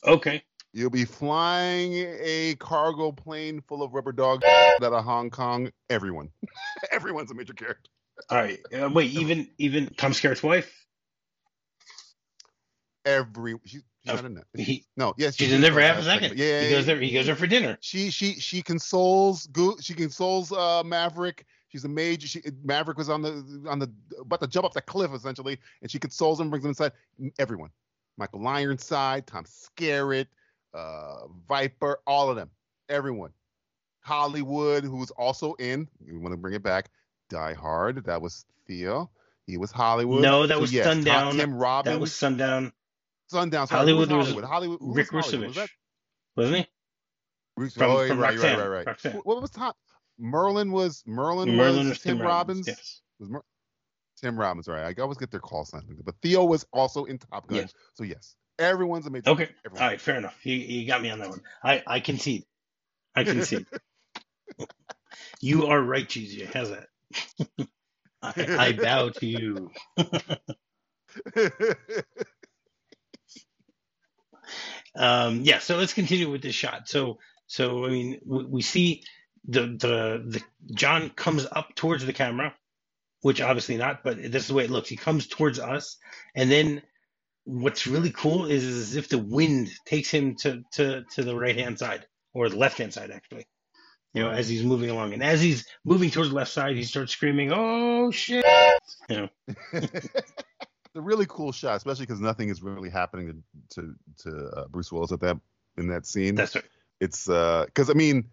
okay. 0.06 0.44
You'll 0.74 0.90
be 0.90 1.06
flying 1.06 1.94
a 1.94 2.56
cargo 2.60 3.12
plane 3.12 3.62
full 3.62 3.84
of 3.84 3.94
rubber 3.94 4.12
dogs 4.12 4.44
out 4.46 4.94
of 4.94 5.04
Hong 5.04 5.30
Kong. 5.30 5.72
Everyone. 5.90 6.30
Everyone's 6.92 7.32
a 7.32 7.36
major 7.36 7.54
character. 7.54 7.90
All 8.30 8.38
right. 8.38 8.60
Uh, 8.74 8.90
wait. 8.90 9.12
Even 9.12 9.48
even 9.58 9.94
Tom 9.98 10.14
Skerritt's 10.14 10.44
wife. 10.44 10.74
Every 13.06 13.56
not 14.06 14.26
in 14.26 14.34
that. 14.36 14.46
He, 14.56 14.86
No, 14.98 15.14
yes, 15.18 15.36
she's 15.36 15.50
she 15.50 15.56
in 15.56 15.62
there 15.62 15.74
for 15.74 15.82
half 15.82 15.98
a 16.00 16.02
that 16.02 16.22
second. 16.22 16.38
Yeah, 16.38 16.62
He 16.62 16.66
yeah, 16.66 16.72
goes 16.72 16.86
there. 16.86 17.00
He 17.00 17.12
goes 17.12 17.26
there 17.26 17.36
for 17.36 17.48
dinner. 17.48 17.78
She 17.82 18.10
she 18.12 18.34
she 18.40 18.62
consoles 18.62 19.48
Go 19.48 19.76
she 19.80 19.94
consoles 19.94 20.52
uh 20.52 20.84
Maverick. 20.84 21.46
She's 21.70 21.86
a 21.86 21.90
mage. 21.90 22.30
She 22.30 22.42
Maverick 22.64 22.98
was 22.98 23.10
on 23.10 23.22
the 23.22 23.66
on 23.68 23.80
the 23.80 23.92
about 24.20 24.42
to 24.42 24.48
jump 24.48 24.66
off 24.66 24.74
the 24.74 24.82
cliff 24.82 25.12
essentially, 25.14 25.58
and 25.82 25.90
she 25.90 26.00
consoles 26.00 26.40
him, 26.40 26.50
brings 26.50 26.66
him 26.66 26.70
inside. 26.70 26.92
Everyone, 27.40 27.70
Michael 28.18 28.48
Ironside, 28.48 29.26
Tom 29.26 29.46
Skerritt, 29.46 30.28
uh, 30.74 31.28
Viper, 31.48 32.00
all 32.06 32.30
of 32.30 32.36
them, 32.36 32.50
everyone. 32.90 33.32
Hollywood, 34.02 34.84
who 34.84 34.98
was 34.98 35.12
also 35.12 35.54
in. 35.54 35.88
We 36.06 36.18
want 36.18 36.34
to 36.34 36.38
bring 36.38 36.54
it 36.54 36.62
back. 36.64 36.90
Die 37.30 37.54
Hard. 37.54 38.04
That 38.06 38.22
was 38.22 38.46
Theo. 38.68 39.10
He 39.48 39.58
was 39.58 39.72
Hollywood. 39.72 40.22
No, 40.22 40.46
that 40.46 40.56
So, 40.56 40.60
was 40.62 40.74
yes, 40.74 40.86
Tom- 40.86 41.04
Sundown. 41.04 41.36
Tim 41.38 41.54
Robbins. 41.56 41.96
That 41.96 42.00
was 42.02 42.14
Sundown. 42.14 42.74
Sundown. 43.34 43.68
Sorry, 43.68 43.80
Hollywood 43.80 44.12
was 44.12 44.28
Hollywood. 44.28 44.44
Hollywood. 44.46 44.80
who 44.80 44.88
was 44.88 44.98
Rick 44.98 45.10
Hollywood? 45.12 45.48
Was 45.48 45.56
that 45.56 45.70
wasn't 46.36 46.58
he? 46.58 46.68
Bruce, 47.56 47.74
From- 47.76 47.92
oh, 47.92 48.08
from 48.08 48.20
right, 48.20 48.32
Roxanne, 48.32 48.58
right, 48.58 48.68
right, 48.68 48.76
right. 48.78 48.88
Roxanne. 48.88 49.14
What 49.24 49.42
was 49.42 49.52
Tom? 49.52 49.74
Merlin 50.20 50.72
was 50.72 51.04
Merlin, 51.06 51.56
Merlin 51.56 51.90
was 51.90 52.00
Tim, 52.00 52.22
Robbins. 52.22 52.68
Yes. 52.68 53.02
Was 53.20 53.30
Mer- 53.30 53.44
Tim 54.22 54.40
Robbins, 54.40 54.68
right? 54.68 54.96
I 54.98 55.02
always 55.02 55.18
get 55.18 55.32
their 55.32 55.40
call 55.40 55.66
signs, 55.66 55.86
but 56.04 56.16
Theo 56.22 56.46
was 56.46 56.66
also 56.72 57.06
in 57.06 57.18
Top 57.18 57.48
Gun. 57.48 57.60
Yes. 57.60 57.74
So 57.94 58.04
yes, 58.04 58.36
everyone's 58.60 59.06
amazing. 59.06 59.30
Okay. 59.30 59.50
All 59.72 59.80
right. 59.80 60.00
Fair 60.00 60.16
enough. 60.16 60.46
You 60.46 60.56
you 60.56 60.88
got 60.88 61.02
me 61.02 61.10
on 61.10 61.20
that 61.20 61.30
one. 61.30 61.42
I 61.64 61.84
I 61.86 62.00
concede. 62.00 62.46
I 63.16 63.24
concede. 63.24 63.66
you 65.42 65.68
are 65.68 65.82
right, 65.82 66.08
Cheesy. 66.08 66.46
How's 66.46 66.70
that? 66.70 66.88
I, 68.22 68.68
I 68.68 68.72
bow 68.72 69.10
to 69.10 69.26
you. 69.26 69.72
Um, 74.96 75.42
yeah, 75.44 75.60
so 75.60 75.78
let's 75.78 75.94
continue 75.94 76.30
with 76.30 76.42
this 76.42 76.56
shot. 76.56 76.88
So, 76.88 77.20
so 77.48 77.86
I 77.86 77.90
mean, 77.90 78.20
we, 78.26 78.46
we 78.46 78.62
see 78.62 79.04
the, 79.48 79.62
the 79.62 80.24
the 80.26 80.42
John 80.74 81.10
comes 81.10 81.46
up 81.52 81.76
towards 81.76 82.06
the 82.06 82.14
camera, 82.14 82.54
which 83.22 83.42
obviously 83.42 83.78
not, 83.78 84.04
but 84.04 84.18
this 84.18 84.44
is 84.44 84.48
the 84.48 84.54
way 84.54 84.66
it 84.66 84.72
looks. 84.72 84.90
He 84.90 84.96
comes 84.96 85.28
towards 85.28 85.60
us, 85.60 85.98
and 86.36 86.50
then 86.52 86.82
what's 87.46 87.88
really 87.88 88.12
cool 88.12 88.46
is, 88.46 88.64
is 88.64 88.96
if 88.96 89.10
the 89.10 89.18
wind 89.18 89.70
takes 89.86 90.10
him 90.10 90.36
to 90.36 90.64
to 90.74 91.04
to 91.16 91.24
the 91.24 91.36
right 91.36 91.58
hand 91.58 91.80
side 91.80 92.06
or 92.34 92.50
the 92.50 92.58
left 92.58 92.78
hand 92.78 92.94
side 92.94 93.12
actually. 93.12 93.46
You 94.14 94.22
know, 94.22 94.30
as 94.30 94.48
he's 94.48 94.64
moving 94.64 94.92
along, 94.92 95.14
and 95.14 95.24
as 95.24 95.42
he's 95.42 95.66
moving 95.84 96.12
towards 96.12 96.30
the 96.30 96.36
left 96.36 96.52
side, 96.52 96.76
he 96.76 96.84
starts 96.84 97.14
screaming, 97.14 97.52
"Oh 97.52 98.12
shit!" 98.12 98.46
You 99.10 99.30
know, 99.48 99.60
the 100.94 101.02
really 101.02 101.26
cool 101.28 101.52
shot, 101.52 101.76
especially 101.76 102.06
because 102.06 102.22
nothing 102.22 102.50
is 102.50 102.62
really 102.62 102.90
happening 102.90 103.44
to 103.72 103.82
to, 103.82 103.96
to 104.30 104.48
uh, 104.56 104.68
Bruce 104.68 104.92
Willis 104.92 105.12
at 105.12 105.20
that 105.22 105.40
in 105.78 105.88
that 105.88 106.06
scene. 106.06 106.36
that's 106.36 106.56
right. 106.56 106.64
it's 107.00 107.30
uh 107.30 107.66
because 107.66 107.90
I 107.90 107.94
mean, 107.94 108.30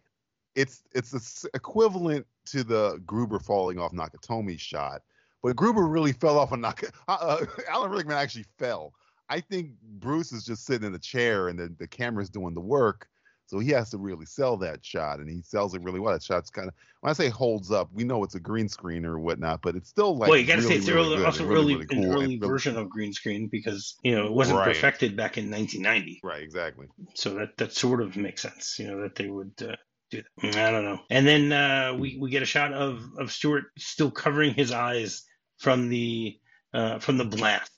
it's 0.54 0.82
it's 0.92 1.14
s- 1.14 1.46
equivalent 1.54 2.26
to 2.46 2.64
the 2.64 3.00
Gruber 3.06 3.38
falling 3.38 3.78
off 3.78 3.92
Nakatomi 3.92 4.58
shot, 4.58 5.02
but 5.42 5.56
Gruber 5.56 5.86
really 5.86 6.12
fell 6.12 6.38
off 6.38 6.52
a 6.52 6.56
Nak. 6.56 6.84
Uh, 7.08 7.16
uh, 7.20 7.46
Alan 7.68 7.90
Rickman 7.90 8.16
actually 8.16 8.44
fell. 8.58 8.94
I 9.28 9.40
think 9.40 9.70
Bruce 9.82 10.32
is 10.32 10.44
just 10.44 10.66
sitting 10.66 10.88
in 10.88 10.94
a 10.94 10.98
chair 10.98 11.48
and 11.48 11.58
the 11.58 11.74
the 11.78 11.86
camera's 11.86 12.30
doing 12.30 12.54
the 12.54 12.60
work. 12.60 13.08
So 13.50 13.58
he 13.58 13.70
has 13.72 13.90
to 13.90 13.98
really 13.98 14.26
sell 14.26 14.56
that 14.58 14.84
shot, 14.86 15.18
and 15.18 15.28
he 15.28 15.42
sells 15.42 15.74
it 15.74 15.82
really 15.82 15.98
well. 15.98 16.12
That 16.12 16.22
shot's 16.22 16.50
kind 16.50 16.68
of 16.68 16.74
when 17.00 17.10
I 17.10 17.14
say 17.14 17.28
holds 17.28 17.72
up, 17.72 17.88
we 17.92 18.04
know 18.04 18.22
it's 18.22 18.36
a 18.36 18.40
green 18.40 18.68
screen 18.68 19.04
or 19.04 19.18
whatnot, 19.18 19.60
but 19.60 19.74
it's 19.74 19.88
still 19.88 20.16
like 20.16 20.30
well, 20.30 20.38
you 20.38 20.46
got 20.46 20.56
to 20.56 20.62
say 20.62 20.68
really, 20.68 20.78
it's 20.78 20.88
really 20.88 21.16
good. 21.16 21.24
also 21.26 21.44
really, 21.46 21.74
early, 21.74 21.74
really 21.74 21.86
an 21.90 22.02
cool 22.04 22.12
early 22.12 22.36
really- 22.38 22.48
version 22.48 22.76
of 22.76 22.88
green 22.88 23.12
screen 23.12 23.48
because 23.50 23.96
you 24.04 24.14
know 24.14 24.26
it 24.26 24.32
wasn't 24.32 24.58
Right. 24.60 24.68
perfected 24.68 25.16
back 25.16 25.36
in 25.36 25.50
1990. 25.50 26.20
Right, 26.22 26.42
exactly. 26.42 26.86
so 27.14 27.34
that 27.34 27.56
that 27.56 27.72
sort 27.72 28.00
of 28.02 28.16
makes 28.16 28.42
sense 28.42 28.76
you 28.78 28.86
know 28.86 29.02
that 29.02 29.16
they 29.16 29.28
would 29.28 29.52
uh, 29.62 29.74
do 30.12 30.22
that 30.42 30.56
i 30.56 30.70
don't 30.70 30.84
know 30.84 31.00
and 31.10 31.26
then 31.26 31.52
uh, 31.52 31.96
we 31.98 32.18
we 32.20 32.30
get 32.30 32.42
a 32.42 32.46
shot 32.46 32.72
of 32.72 33.02
of 33.18 33.32
stuart 33.32 33.64
still 33.78 34.10
covering 34.12 34.54
his 34.54 34.70
eyes 34.70 35.24
from 35.58 35.88
the 35.88 36.38
uh, 36.72 37.00
from 37.00 37.16
the 37.18 37.24
blast 37.24 37.72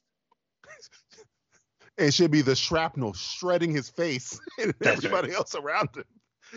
It 1.99 2.15
should 2.15 2.31
be 2.31 2.43
the 2.43 2.57
shrapnel 2.57 3.13
shredding 3.13 3.75
his 3.75 3.89
face 3.89 4.41
and 4.61 4.75
That's 4.81 5.05
everybody 5.05 5.35
else 5.35 5.55
around 5.55 5.91
him. 5.95 6.05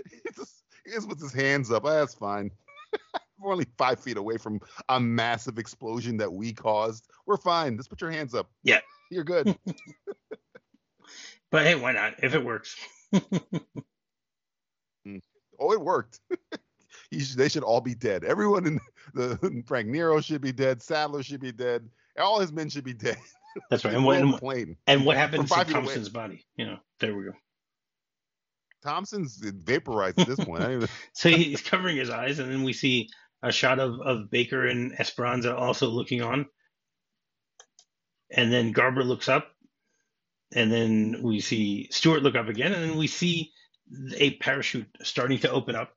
He 0.10 0.20
just, 0.36 0.64
he 0.86 0.92
just 0.92 1.08
puts 1.10 1.22
his 1.22 1.34
hands 1.34 1.72
up. 1.72 1.84
Ah, 1.86 1.94
that's 1.94 2.16
fine. 2.16 2.52
We're 3.40 3.52
only 3.52 3.68
five 3.78 4.00
feet 4.00 4.18
away 4.18 4.38
from 4.38 4.60
a 4.90 5.00
massive 5.00 5.58
explosion 5.58 6.18
that 6.18 6.32
we 6.32 6.54
caused. 6.54 7.10
We're 7.26 7.38
fine. 7.38 7.78
Just 7.78 7.90
put 7.90 8.02
your 8.02 8.12
hands 8.12 8.34
up. 8.34 8.50
Yeah. 8.64 8.80
You're 9.12 9.24
good. 9.26 9.58
but 11.52 11.64
hey 11.64 11.76
why 11.76 11.92
not 11.92 12.16
if 12.24 12.34
it 12.34 12.44
works 12.44 12.76
oh, 15.60 15.72
it 15.72 15.82
worked. 15.82 16.20
He 17.12 17.20
should- 17.20 17.38
they 17.38 17.50
should 17.50 17.64
all 17.64 17.82
be 17.82 17.96
dead. 17.96 18.24
Everyone 18.24 18.66
in 18.66 18.80
the 19.14 19.64
Franco 19.68 19.92
Nero 19.92 20.22
should 20.22 20.42
be 20.42 20.52
dead. 20.52 20.82
Sadler 20.82 21.24
should 21.24 21.40
be 21.42 21.52
dead. 21.52 21.88
All 22.18 22.40
his 22.40 22.52
men 22.52 22.70
should 22.70 22.84
be 22.84 22.94
dead. 22.94 23.18
That's 23.70 23.86
right. 23.86 23.94
And 23.94 24.06
what 24.06 24.18
and, 24.18 24.76
and 24.88 25.06
what 25.06 25.18
happens 25.18 25.50
to 25.50 25.66
thompson's 25.66 26.10
body? 26.10 26.46
You 26.56 26.66
know 26.66 26.78
there 27.00 27.16
we 27.16 27.26
go. 27.26 27.34
Thompson's 28.84 29.38
vaporized 29.38 30.20
at 30.20 30.28
this 30.28 30.44
point. 30.44 30.62
Even, 30.62 30.88
so 31.14 31.30
he's 31.30 31.62
covering 31.62 31.98
his 31.98 32.10
eyes 32.10 32.40
and 32.40 32.52
then 32.52 32.64
we 32.64 32.74
see 32.74 33.10
a 33.42 33.52
shot 33.52 33.80
of 33.80 34.00
of 34.02 34.30
baker 34.30 34.68
and 34.68 35.00
esperanza 35.00 35.56
also 35.56 35.88
looking 35.88 36.22
on. 36.22 36.46
And 38.32 38.52
then 38.52 38.72
garber 38.72 39.04
looks 39.04 39.30
up 39.30 39.56
and 40.54 40.72
then 40.72 41.20
we 41.22 41.40
see 41.40 41.90
Stuart 41.92 42.24
look 42.24 42.36
up 42.36 42.48
again, 42.48 42.74
and 42.74 42.90
then 42.90 42.98
we 42.98 43.08
see 43.08 43.52
a 44.16 44.36
parachute 44.38 44.88
starting 45.04 45.40
to 45.40 45.52
open 45.52 45.76
up. 45.76 45.92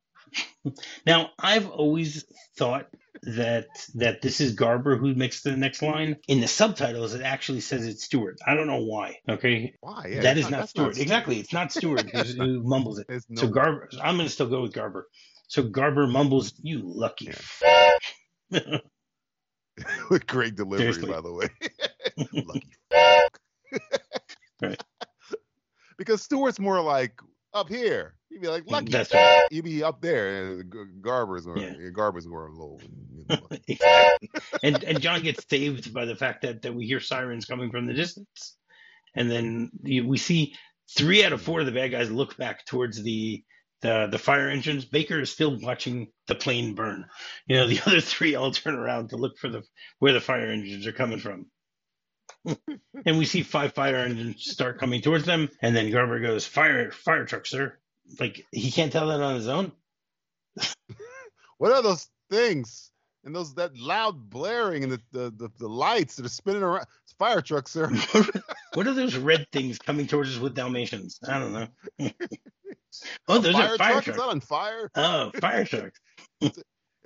Now, 1.07 1.31
I've 1.39 1.69
always 1.69 2.25
thought 2.57 2.89
that 3.23 3.67
that 3.95 4.23
this 4.23 4.41
is 4.41 4.55
Garber 4.55 4.97
who 4.97 5.15
makes 5.15 5.43
the 5.43 5.57
next 5.57 5.83
line. 5.83 6.17
In 6.29 6.41
the 6.41 6.49
subtitles, 6.49 7.15
it 7.15 7.23
actually 7.23 7.61
says 7.61 7.87
it's 7.87 8.05
Stuart. 8.05 8.39
I 8.47 8.55
don't 8.55 8.67
know 8.67 8.83
why. 8.85 9.17
Okay, 9.29 9.75
why? 9.81 10.07
Yeah, 10.11 10.23
that 10.23 10.39
is 10.39 10.51
not 10.51 10.61
that's 10.61 10.71
Stuart. 10.71 10.99
Exactly, 10.99 11.39
it's 11.41 11.53
not 11.53 11.73
Stuart 11.73 12.11
who's, 12.11 12.35
who 12.37 12.63
mumbles 12.63 12.99
it. 12.99 13.07
No, 13.29 13.43
So 13.43 13.49
Garber, 13.49 13.89
I'm 14.03 14.17
going 14.17 14.29
to 14.29 14.33
still 14.33 14.49
go 14.49 14.63
with 14.63 14.73
Garber. 14.73 15.07
So 15.49 15.63
Garber 15.63 16.07
mumbles, 16.07 16.53
"You 16.63 16.83
lucky." 16.85 17.27
Yeah. 17.27 17.91
f-" 18.53 18.83
with 20.11 20.27
great 20.27 20.57
delivery, 20.57 20.93
Seriously. 20.93 21.11
by 21.11 21.21
the 21.21 21.33
way. 21.33 21.49
Lucky. 22.47 22.69
Right. 24.61 24.83
Because 25.97 26.23
Stuart's 26.23 26.59
more 26.59 26.81
like 26.81 27.21
up 27.55 27.69
here. 27.69 28.15
You'd 28.31 28.43
be 28.43 28.49
like 28.49 28.65
lucky. 28.67 28.93
That's 28.93 29.13
right. 29.13 29.45
You'd 29.51 29.65
be 29.65 29.83
up 29.83 30.01
there. 30.01 30.63
Garber's 31.01 31.47
or 31.47 31.59
Yeah. 31.59 31.75
Garber's 31.93 32.27
more 32.27 32.51
low. 32.53 32.79
you 33.15 33.25
know. 33.29 33.39
exactly. 33.69 34.31
And 34.63 34.83
and 34.85 35.01
John 35.01 35.23
gets 35.23 35.45
saved 35.49 35.93
by 35.95 36.05
the 36.05 36.17
fact 36.17 36.43
that 36.43 36.63
that 36.63 36.75
we 36.75 36.87
hear 36.87 37.01
sirens 37.01 37.47
coming 37.47 37.71
from 37.71 37.87
the 37.87 37.95
distance, 37.95 38.57
and 39.15 39.31
then 39.31 39.71
you, 39.83 40.07
we 40.07 40.19
see 40.19 40.55
Three 40.97 41.23
out 41.23 41.33
of 41.35 41.43
four 41.43 41.61
of 41.61 41.67
the 41.67 41.73
bad 41.73 41.91
guys 41.91 42.11
look 42.11 42.37
back 42.39 42.65
towards 42.65 43.03
the 43.03 43.45
the 43.83 44.09
the 44.11 44.19
fire 44.19 44.49
engines. 44.49 44.87
Baker 44.87 45.21
is 45.21 45.31
still 45.31 45.59
watching 45.61 46.09
the 46.27 46.35
plane 46.35 46.75
burn. 46.75 47.05
You 47.47 47.57
know, 47.57 47.67
the 47.67 47.81
other 47.87 48.01
three 48.01 48.35
all 48.35 48.51
turn 48.53 48.75
around 48.75 49.11
to 49.11 49.17
look 49.17 49.37
for 49.39 49.51
the 49.51 49.63
where 49.99 50.15
the 50.15 50.21
fire 50.21 50.51
engines 50.51 50.87
are 50.87 50.93
coming 50.93 51.19
from. 51.19 51.47
and 53.07 53.19
we 53.19 53.25
see 53.25 53.43
five 53.43 53.75
fire 53.75 53.97
engines 53.97 54.45
start 54.51 54.79
coming 54.79 55.01
towards 55.01 55.25
them, 55.25 55.49
and 55.61 55.75
then 55.75 55.91
Garber 55.91 56.21
goes, 56.21 56.47
"Fire, 56.47 56.91
fire 56.91 57.25
truck, 57.25 57.47
sir!" 57.47 57.77
Like 58.19 58.45
he 58.53 58.71
can't 58.71 58.93
tell 58.93 59.09
that 59.09 59.21
on 59.21 59.35
his 59.35 59.49
own. 59.49 59.73
what 61.59 61.73
are 61.73 61.83
those 61.83 62.09
things? 62.31 62.91
And 63.25 63.35
those 63.35 63.55
that 63.55 63.77
loud 63.77 64.31
blaring 64.31 64.85
and 64.85 64.93
the 64.93 65.01
the, 65.13 65.31
the, 65.37 65.49
the 65.59 65.69
lights 65.69 66.17
that 66.17 66.27
are 66.27 66.31
spinning 66.31 66.63
around. 66.63 66.87
It's 67.05 67.13
fire 67.19 67.43
truck, 67.43 67.69
sir. 67.69 67.91
what 68.75 68.87
are 68.87 68.95
those 68.95 69.17
red 69.17 69.47
things 69.53 69.79
coming 69.79 70.07
towards 70.07 70.35
us 70.35 70.41
with 70.41 70.55
Dalmatians? 70.55 71.19
I 71.29 71.39
don't 71.39 71.53
know. 71.53 71.69
Oh, 73.29 73.37
oh, 73.37 73.39
those 73.39 73.55
fire 73.55 73.75
are 73.75 73.77
fire 73.77 73.93
truck? 73.93 74.05
trucks. 74.05 74.09
Is 74.09 74.17
that 74.17 74.31
on 74.31 74.41
fire? 74.41 74.91
Oh, 74.95 75.31
fire 75.41 75.65
trucks. 75.65 76.01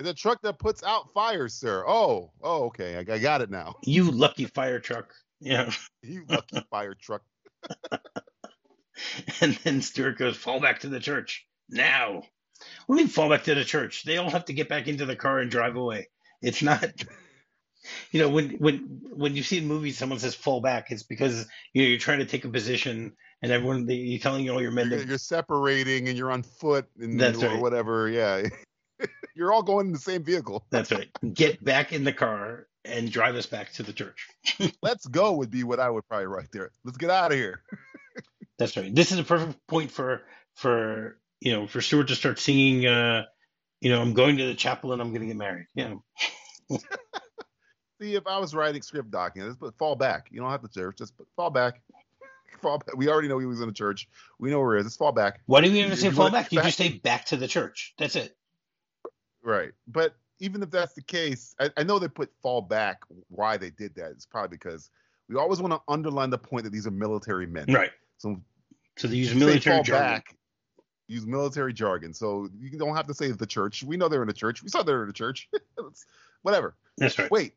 It's 0.03 0.11
a 0.11 0.15
truck 0.15 0.43
that 0.43 0.59
puts 0.59 0.83
out 0.83 1.12
fires, 1.12 1.55
sir. 1.55 1.85
Oh, 1.87 2.33
oh, 2.43 2.65
okay. 2.65 2.97
I, 2.97 3.15
I 3.15 3.19
got 3.19 3.41
it 3.41 3.51
now. 3.51 3.77
You 3.85 4.11
lucky 4.11 4.47
fire 4.47 4.81
truck. 4.81 5.15
Yeah. 5.41 5.71
You 6.03 6.25
lucky 6.29 6.61
fire 6.71 6.95
truck. 6.95 7.23
and 9.41 9.55
then 9.62 9.81
Stuart 9.81 10.19
goes, 10.19 10.37
fall 10.37 10.59
back 10.59 10.81
to 10.81 10.88
the 10.88 10.99
church 10.99 11.47
now. 11.71 12.25
What 12.87 12.97
do 12.97 13.03
you 13.03 13.07
mean 13.07 13.09
fall 13.09 13.31
back 13.31 13.45
to 13.45 13.55
the 13.55 13.65
church? 13.65 14.03
They 14.03 14.17
all 14.17 14.31
have 14.31 14.47
to 14.47 14.53
get 14.53 14.69
back 14.69 14.88
into 14.88 15.07
the 15.07 15.15
car 15.15 15.38
and 15.38 15.51
drive 15.51 15.77
away. 15.77 16.09
It's 16.41 16.62
not, 16.62 16.85
you 18.11 18.21
know, 18.21 18.29
when 18.29 18.51
when 18.59 19.03
when 19.12 19.37
you 19.37 19.45
see 19.45 19.59
in 19.59 19.69
movies 19.69 19.99
someone 19.99 20.19
says 20.19 20.35
fall 20.35 20.61
back, 20.61 20.91
it's 20.91 21.05
because 21.05 21.47
you 21.73 21.83
know 21.83 21.88
you're 21.88 21.99
trying 21.99 22.19
to 22.19 22.27
take 22.27 22.45
a 22.45 22.49
position 22.49 23.12
and 23.41 23.53
everyone 23.53 23.88
you're 23.88 24.19
telling 24.19 24.49
all 24.51 24.61
your 24.61 24.73
men 24.73 24.91
You're, 24.91 25.03
you're 25.03 25.19
separating 25.19 26.09
and 26.09 26.19
you're 26.19 26.33
on 26.33 26.43
foot 26.43 26.87
and 27.01 27.21
or 27.21 27.33
right. 27.33 27.61
whatever. 27.61 28.09
Yeah. 28.09 28.49
You're 29.35 29.53
all 29.53 29.62
going 29.62 29.87
in 29.87 29.92
the 29.92 29.99
same 29.99 30.25
vehicle. 30.25 30.64
That's 30.71 30.90
right. 30.92 31.09
Get 31.35 31.62
back 31.64 31.92
in 31.92 32.05
the 32.05 32.12
car 32.12 32.66
and 32.85 33.11
drive 33.11 33.37
us 33.37 33.47
back 33.47 33.73
to 33.75 33.83
the 33.83 33.92
church. 33.92 34.29
Let's 34.83 35.07
go 35.07 35.33
would 35.33 35.51
be 35.51 35.64
what 35.64 35.81
I 35.81 35.88
would 35.90 36.07
probably 36.09 36.27
write 36.27 36.51
there. 36.53 36.71
Let's 36.85 36.99
get 36.99 37.11
out 37.11 37.33
of 37.33 37.38
here. 37.38 37.62
That's 38.59 38.77
right. 38.77 38.95
This 38.95 39.12
is 39.12 39.18
a 39.18 39.25
perfect 39.25 39.66
point 39.66 39.90
for 39.90 40.23
for 40.57 41.18
you 41.40 41.53
know 41.53 41.66
for 41.66 41.81
Stuart 41.81 42.09
to 42.09 42.14
start 42.14 42.38
singing. 42.38 42.87
uh 42.87 43.25
You 43.81 43.90
know, 43.90 44.01
I'm 44.01 44.14
going 44.14 44.37
to 44.38 44.47
the 44.47 44.55
chapel 44.55 44.92
and 44.92 45.01
I'm 45.03 45.11
going 45.11 45.23
to 45.23 45.27
get 45.27 45.37
married. 45.37 45.66
Yeah. 45.75 45.95
See, 48.01 48.14
if 48.16 48.27
I 48.27 48.38
was 48.38 48.55
writing 48.55 48.83
script 48.83 49.11
documents, 49.11 49.57
but 49.61 49.77
fall 49.79 49.95
back. 49.95 50.29
You 50.31 50.40
don't 50.40 50.51
have 50.51 50.62
to 50.62 50.68
church. 50.68 50.99
Just 50.99 51.14
fall 51.37 51.51
back. 51.51 51.81
Fall 52.61 52.79
back. 52.79 52.97
We 52.97 53.09
already 53.09 53.29
know 53.29 53.38
he 53.38 53.47
was 53.47 53.61
in 53.61 53.68
a 53.68 53.73
church. 53.73 54.09
We 54.38 54.51
know 54.51 54.61
where 54.61 54.77
it 54.77 54.81
is. 54.81 54.87
Just 54.87 54.99
fall 54.99 55.12
back. 55.12 55.40
Why 55.47 55.61
do 55.61 55.71
we 55.71 55.83
ever 55.83 55.97
say 55.97 56.11
fall 56.11 56.31
back? 56.31 56.53
You 56.53 56.61
just 56.62 56.79
say 56.79 56.99
back 56.99 57.27
to 57.27 57.37
the 57.37 57.49
church. 57.49 57.95
That's 57.99 58.16
it. 58.16 58.37
Right. 59.42 59.72
But 59.88 60.14
even 60.38 60.62
if 60.62 60.70
that's 60.70 60.94
the 60.94 61.02
case, 61.02 61.55
I, 61.61 61.70
I 61.76 61.83
know 61.83 61.98
they 61.98 62.09
put 62.09 62.31
fall 62.42 62.61
back. 62.62 63.02
Why 63.28 63.57
they 63.57 63.70
did 63.70 63.94
that 63.96 64.12
is 64.12 64.26
probably 64.26 64.57
because 64.57 64.90
we 65.28 65.37
always 65.37 65.61
want 65.61 65.72
to 65.72 65.81
underline 65.88 66.31
the 66.31 66.38
point 66.38 66.64
that 66.64 66.70
these 66.70 66.87
are 66.87 66.90
military 66.90 67.46
men. 67.46 67.66
Right. 67.68 67.90
So 68.18 68.40
So 68.96 69.09
they 69.09 69.16
use 69.16 69.35
military 69.35 69.76
fall 69.76 69.85
jargon. 69.85 70.07
back, 70.09 70.37
use 71.09 71.26
military 71.26 71.72
jargon. 71.72 72.12
So 72.14 72.48
you 72.59 72.76
don't 72.78 72.96
have 72.96 73.07
to 73.07 73.14
say 73.14 73.31
the 73.31 73.46
church. 73.46 73.83
We 73.83 73.96
know 73.96 74.09
they're 74.09 74.22
in 74.22 74.28
the 74.28 74.35
church. 74.35 74.62
We 74.62 74.68
saw 74.68 74.83
they're 74.83 75.02
in 75.02 75.09
the 75.09 75.12
church. 75.12 75.48
Whatever. 76.42 76.74
That's 76.98 77.18
right. 77.18 77.31
Wait. 77.31 77.55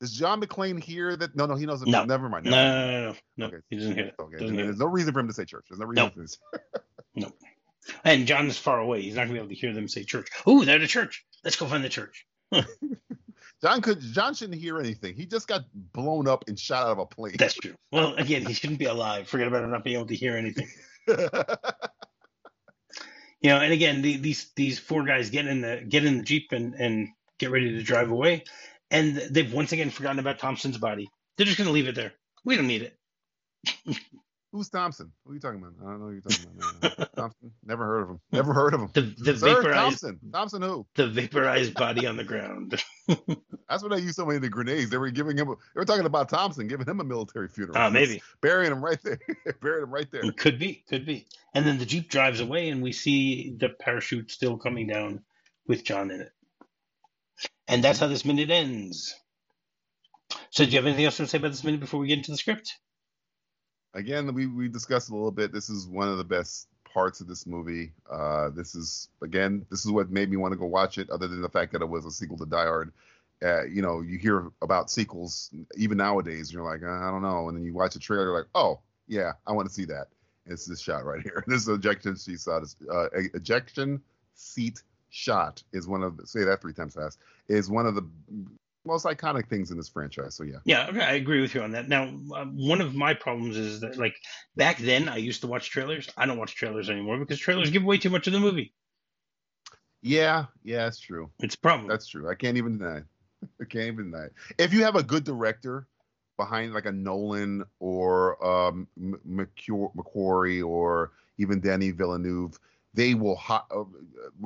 Does 0.00 0.12
John 0.12 0.40
McClane 0.42 0.82
hear 0.82 1.14
that? 1.16 1.36
No, 1.36 1.46
no, 1.46 1.54
he 1.54 1.64
knows. 1.64 1.80
No. 1.86 2.04
Never 2.04 2.28
mind. 2.28 2.44
No, 2.46 2.50
never 2.50 2.68
no, 2.68 2.74
mind. 2.74 2.92
no, 2.92 3.12
no, 3.12 3.16
no. 3.36 3.46
Okay. 3.46 3.56
He 3.70 3.76
doesn't 3.76 3.94
hear 3.94 4.06
it. 4.06 4.14
Okay. 4.18 4.38
Doesn't 4.38 4.54
hear 4.56 4.64
There's 4.64 4.76
it. 4.76 4.80
no 4.80 4.86
reason 4.86 5.12
for 5.12 5.20
him 5.20 5.28
to 5.28 5.32
say 5.32 5.44
church. 5.44 5.66
There's 5.70 5.78
no 5.78 5.86
reason 5.86 6.04
No. 6.06 6.10
for 6.10 6.20
this. 6.20 6.38
And 8.04 8.26
John 8.26 8.46
is 8.46 8.58
far 8.58 8.78
away. 8.78 9.02
He's 9.02 9.14
not 9.14 9.26
going 9.26 9.30
to 9.30 9.34
be 9.34 9.38
able 9.40 9.48
to 9.48 9.54
hear 9.54 9.72
them 9.72 9.88
say 9.88 10.04
church. 10.04 10.28
Oh, 10.46 10.64
they're 10.64 10.76
at 10.76 10.82
a 10.82 10.88
church. 10.88 11.24
Let's 11.44 11.56
go 11.56 11.66
find 11.66 11.84
the 11.84 11.88
church. 11.88 12.26
John 13.62 13.80
could. 13.80 14.00
John 14.00 14.34
shouldn't 14.34 14.60
hear 14.60 14.78
anything. 14.78 15.14
He 15.14 15.26
just 15.26 15.48
got 15.48 15.62
blown 15.74 16.28
up 16.28 16.44
and 16.48 16.58
shot 16.58 16.86
out 16.86 16.92
of 16.92 16.98
a 16.98 17.06
plane. 17.06 17.36
That's 17.38 17.54
true. 17.54 17.74
Well, 17.90 18.14
again, 18.14 18.44
he 18.44 18.54
shouldn't 18.54 18.78
be 18.78 18.86
alive. 18.86 19.28
Forget 19.28 19.48
about 19.48 19.64
him 19.64 19.70
not 19.70 19.84
being 19.84 19.96
able 19.96 20.08
to 20.08 20.16
hear 20.16 20.36
anything. 20.36 20.68
You 23.42 23.50
know, 23.50 23.58
and 23.58 23.72
again, 23.72 24.02
the, 24.02 24.16
these 24.16 24.52
these 24.54 24.78
four 24.78 25.02
guys 25.02 25.30
get 25.30 25.46
in 25.46 25.60
the 25.62 25.84
get 25.86 26.04
in 26.04 26.18
the 26.18 26.22
jeep 26.22 26.52
and 26.52 26.74
and 26.74 27.08
get 27.38 27.50
ready 27.50 27.72
to 27.72 27.82
drive 27.82 28.10
away, 28.10 28.44
and 28.90 29.16
they've 29.16 29.52
once 29.52 29.72
again 29.72 29.90
forgotten 29.90 30.20
about 30.20 30.38
Thompson's 30.38 30.78
body. 30.78 31.10
They're 31.36 31.46
just 31.46 31.58
going 31.58 31.66
to 31.66 31.72
leave 31.72 31.88
it 31.88 31.96
there. 31.96 32.12
We 32.44 32.56
don't 32.56 32.68
need 32.68 32.82
it. 32.82 32.96
Who's 34.52 34.68
Thompson? 34.68 35.10
Who 35.24 35.32
are 35.32 35.34
you 35.34 35.40
talking 35.40 35.60
about? 35.60 35.72
I 35.80 35.90
don't 35.90 36.00
know 36.00 36.06
who 36.08 36.12
you're 36.12 36.20
talking 36.20 36.46
about. 36.82 37.14
Thompson? 37.16 37.52
Never 37.64 37.86
heard 37.86 38.02
of 38.02 38.10
him. 38.10 38.20
Never 38.32 38.52
heard 38.52 38.74
of 38.74 38.82
him. 38.82 38.90
The 38.92 39.00
the 39.00 39.38
Sir 39.38 39.62
vaporized 39.62 40.02
Thompson. 40.02 40.20
Thompson 40.30 40.62
who? 40.62 40.86
the 40.94 41.08
vaporized 41.08 41.72
body 41.72 42.06
on 42.06 42.18
the 42.18 42.24
ground. 42.24 42.82
That's 43.08 43.82
when 43.82 43.92
they 43.92 44.00
used 44.00 44.16
so 44.16 44.26
many 44.26 44.36
of 44.36 44.42
the 44.42 44.50
grenades. 44.50 44.90
They 44.90 44.98
were 44.98 45.10
giving 45.10 45.38
him. 45.38 45.48
A, 45.48 45.54
they 45.54 45.80
were 45.80 45.86
talking 45.86 46.04
about 46.04 46.28
Thompson, 46.28 46.68
giving 46.68 46.86
him 46.86 47.00
a 47.00 47.04
military 47.04 47.48
funeral. 47.48 47.78
Ah, 47.78 47.88
maybe 47.88 48.20
burying 48.42 48.72
him 48.72 48.84
right 48.84 48.98
there. 49.02 49.18
burying 49.62 49.84
him 49.84 49.90
right 49.90 50.10
there. 50.10 50.30
could 50.32 50.58
be, 50.58 50.84
could 50.86 51.06
be. 51.06 51.26
And 51.54 51.66
then 51.66 51.78
the 51.78 51.86
jeep 51.86 52.10
drives 52.10 52.40
away, 52.40 52.68
and 52.68 52.82
we 52.82 52.92
see 52.92 53.56
the 53.58 53.70
parachute 53.70 54.30
still 54.30 54.58
coming 54.58 54.86
down 54.86 55.22
with 55.66 55.82
John 55.82 56.10
in 56.10 56.20
it. 56.20 56.32
And 57.68 57.82
that's 57.82 57.98
how 57.98 58.06
this 58.06 58.26
minute 58.26 58.50
ends. 58.50 59.14
So, 60.50 60.66
do 60.66 60.70
you 60.70 60.76
have 60.76 60.86
anything 60.86 61.06
else 61.06 61.16
to 61.16 61.26
say 61.26 61.38
about 61.38 61.52
this 61.52 61.64
minute 61.64 61.80
before 61.80 62.00
we 62.00 62.08
get 62.08 62.18
into 62.18 62.32
the 62.32 62.36
script? 62.36 62.78
Again, 63.94 64.32
we 64.34 64.46
we 64.46 64.68
discussed 64.68 65.10
a 65.10 65.14
little 65.14 65.30
bit. 65.30 65.52
This 65.52 65.68
is 65.68 65.86
one 65.86 66.08
of 66.08 66.18
the 66.18 66.24
best 66.24 66.68
parts 66.84 67.20
of 67.20 67.26
this 67.26 67.46
movie. 67.46 67.92
Uh, 68.10 68.50
this 68.50 68.74
is 68.74 69.08
again, 69.22 69.66
this 69.70 69.84
is 69.84 69.90
what 69.90 70.10
made 70.10 70.30
me 70.30 70.36
want 70.36 70.52
to 70.52 70.58
go 70.58 70.66
watch 70.66 70.98
it. 70.98 71.10
Other 71.10 71.28
than 71.28 71.42
the 71.42 71.48
fact 71.48 71.72
that 71.72 71.82
it 71.82 71.88
was 71.88 72.04
a 72.06 72.10
sequel 72.10 72.38
to 72.38 72.46
Die 72.46 72.64
Hard. 72.64 72.92
Uh, 73.44 73.64
you 73.64 73.82
know, 73.82 74.02
you 74.02 74.18
hear 74.18 74.52
about 74.62 74.88
sequels 74.88 75.50
even 75.76 75.98
nowadays. 75.98 76.52
You're 76.52 76.62
like, 76.62 76.82
uh, 76.84 77.06
I 77.06 77.10
don't 77.10 77.22
know, 77.22 77.48
and 77.48 77.56
then 77.56 77.64
you 77.64 77.74
watch 77.74 77.96
a 77.96 77.98
trailer, 77.98 78.26
you're 78.26 78.38
like, 78.38 78.48
oh 78.54 78.80
yeah, 79.08 79.32
I 79.46 79.52
want 79.52 79.68
to 79.68 79.74
see 79.74 79.84
that. 79.86 80.08
It's 80.46 80.64
this 80.64 80.80
shot 80.80 81.04
right 81.04 81.22
here. 81.22 81.44
This 81.48 81.68
ejection 81.68 82.16
seat 82.16 82.40
shot 82.40 82.62
is 82.62 82.76
uh, 82.90 83.08
ejection 83.34 84.00
seat 84.34 84.82
shot 85.10 85.62
is 85.72 85.86
one 85.86 86.02
of 86.02 86.18
say 86.24 86.42
that 86.44 86.62
three 86.62 86.72
times 86.72 86.94
fast 86.94 87.18
is 87.48 87.68
one 87.68 87.86
of 87.86 87.94
the 87.94 88.08
most 88.84 89.04
iconic 89.04 89.48
things 89.48 89.70
in 89.70 89.76
this 89.76 89.88
franchise. 89.88 90.34
So 90.34 90.44
yeah, 90.44 90.58
Yeah, 90.64 90.88
okay, 90.88 91.00
I 91.00 91.12
agree 91.12 91.40
with 91.40 91.54
you 91.54 91.62
on 91.62 91.72
that. 91.72 91.88
Now, 91.88 92.04
uh, 92.34 92.44
one 92.46 92.80
of 92.80 92.94
my 92.94 93.14
problems 93.14 93.56
is 93.56 93.80
that, 93.80 93.96
like, 93.96 94.14
back 94.56 94.78
then 94.78 95.08
I 95.08 95.16
used 95.16 95.40
to 95.42 95.46
watch 95.46 95.70
trailers. 95.70 96.08
I 96.16 96.26
don't 96.26 96.38
watch 96.38 96.54
trailers 96.54 96.90
anymore 96.90 97.18
because 97.18 97.38
trailers 97.38 97.70
give 97.70 97.82
away 97.82 97.98
too 97.98 98.10
much 98.10 98.26
of 98.26 98.32
the 98.32 98.40
movie. 98.40 98.74
yeah, 100.02 100.46
yeah, 100.64 100.86
it's 100.86 101.00
true. 101.00 101.30
It's 101.40 101.54
a 101.54 101.58
problem. 101.58 101.88
That's 101.88 102.08
true. 102.08 102.28
I 102.28 102.34
can't 102.34 102.56
even 102.56 102.78
deny. 102.78 102.98
It. 102.98 103.04
I 103.60 103.64
can't 103.64 103.86
even 103.86 104.10
deny. 104.10 104.24
It. 104.24 104.32
If 104.58 104.72
you 104.72 104.82
have 104.84 104.96
a 104.96 105.02
good 105.02 105.24
director 105.24 105.86
behind, 106.36 106.74
like 106.74 106.86
a 106.86 106.92
Nolan 106.92 107.64
or 107.78 108.44
um, 108.44 108.88
McQuarrie 108.98 110.66
or 110.66 111.12
even 111.38 111.60
Danny 111.60 111.90
Villeneuve, 111.90 112.58
they 112.94 113.14
will 113.14 113.36
hi- 113.36 113.62
uh, 113.70 113.84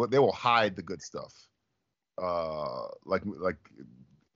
they 0.08 0.18
will 0.18 0.32
hide 0.32 0.76
the 0.76 0.82
good 0.82 1.02
stuff. 1.02 1.32
Uh, 2.20 2.88
like 3.04 3.22
like 3.24 3.58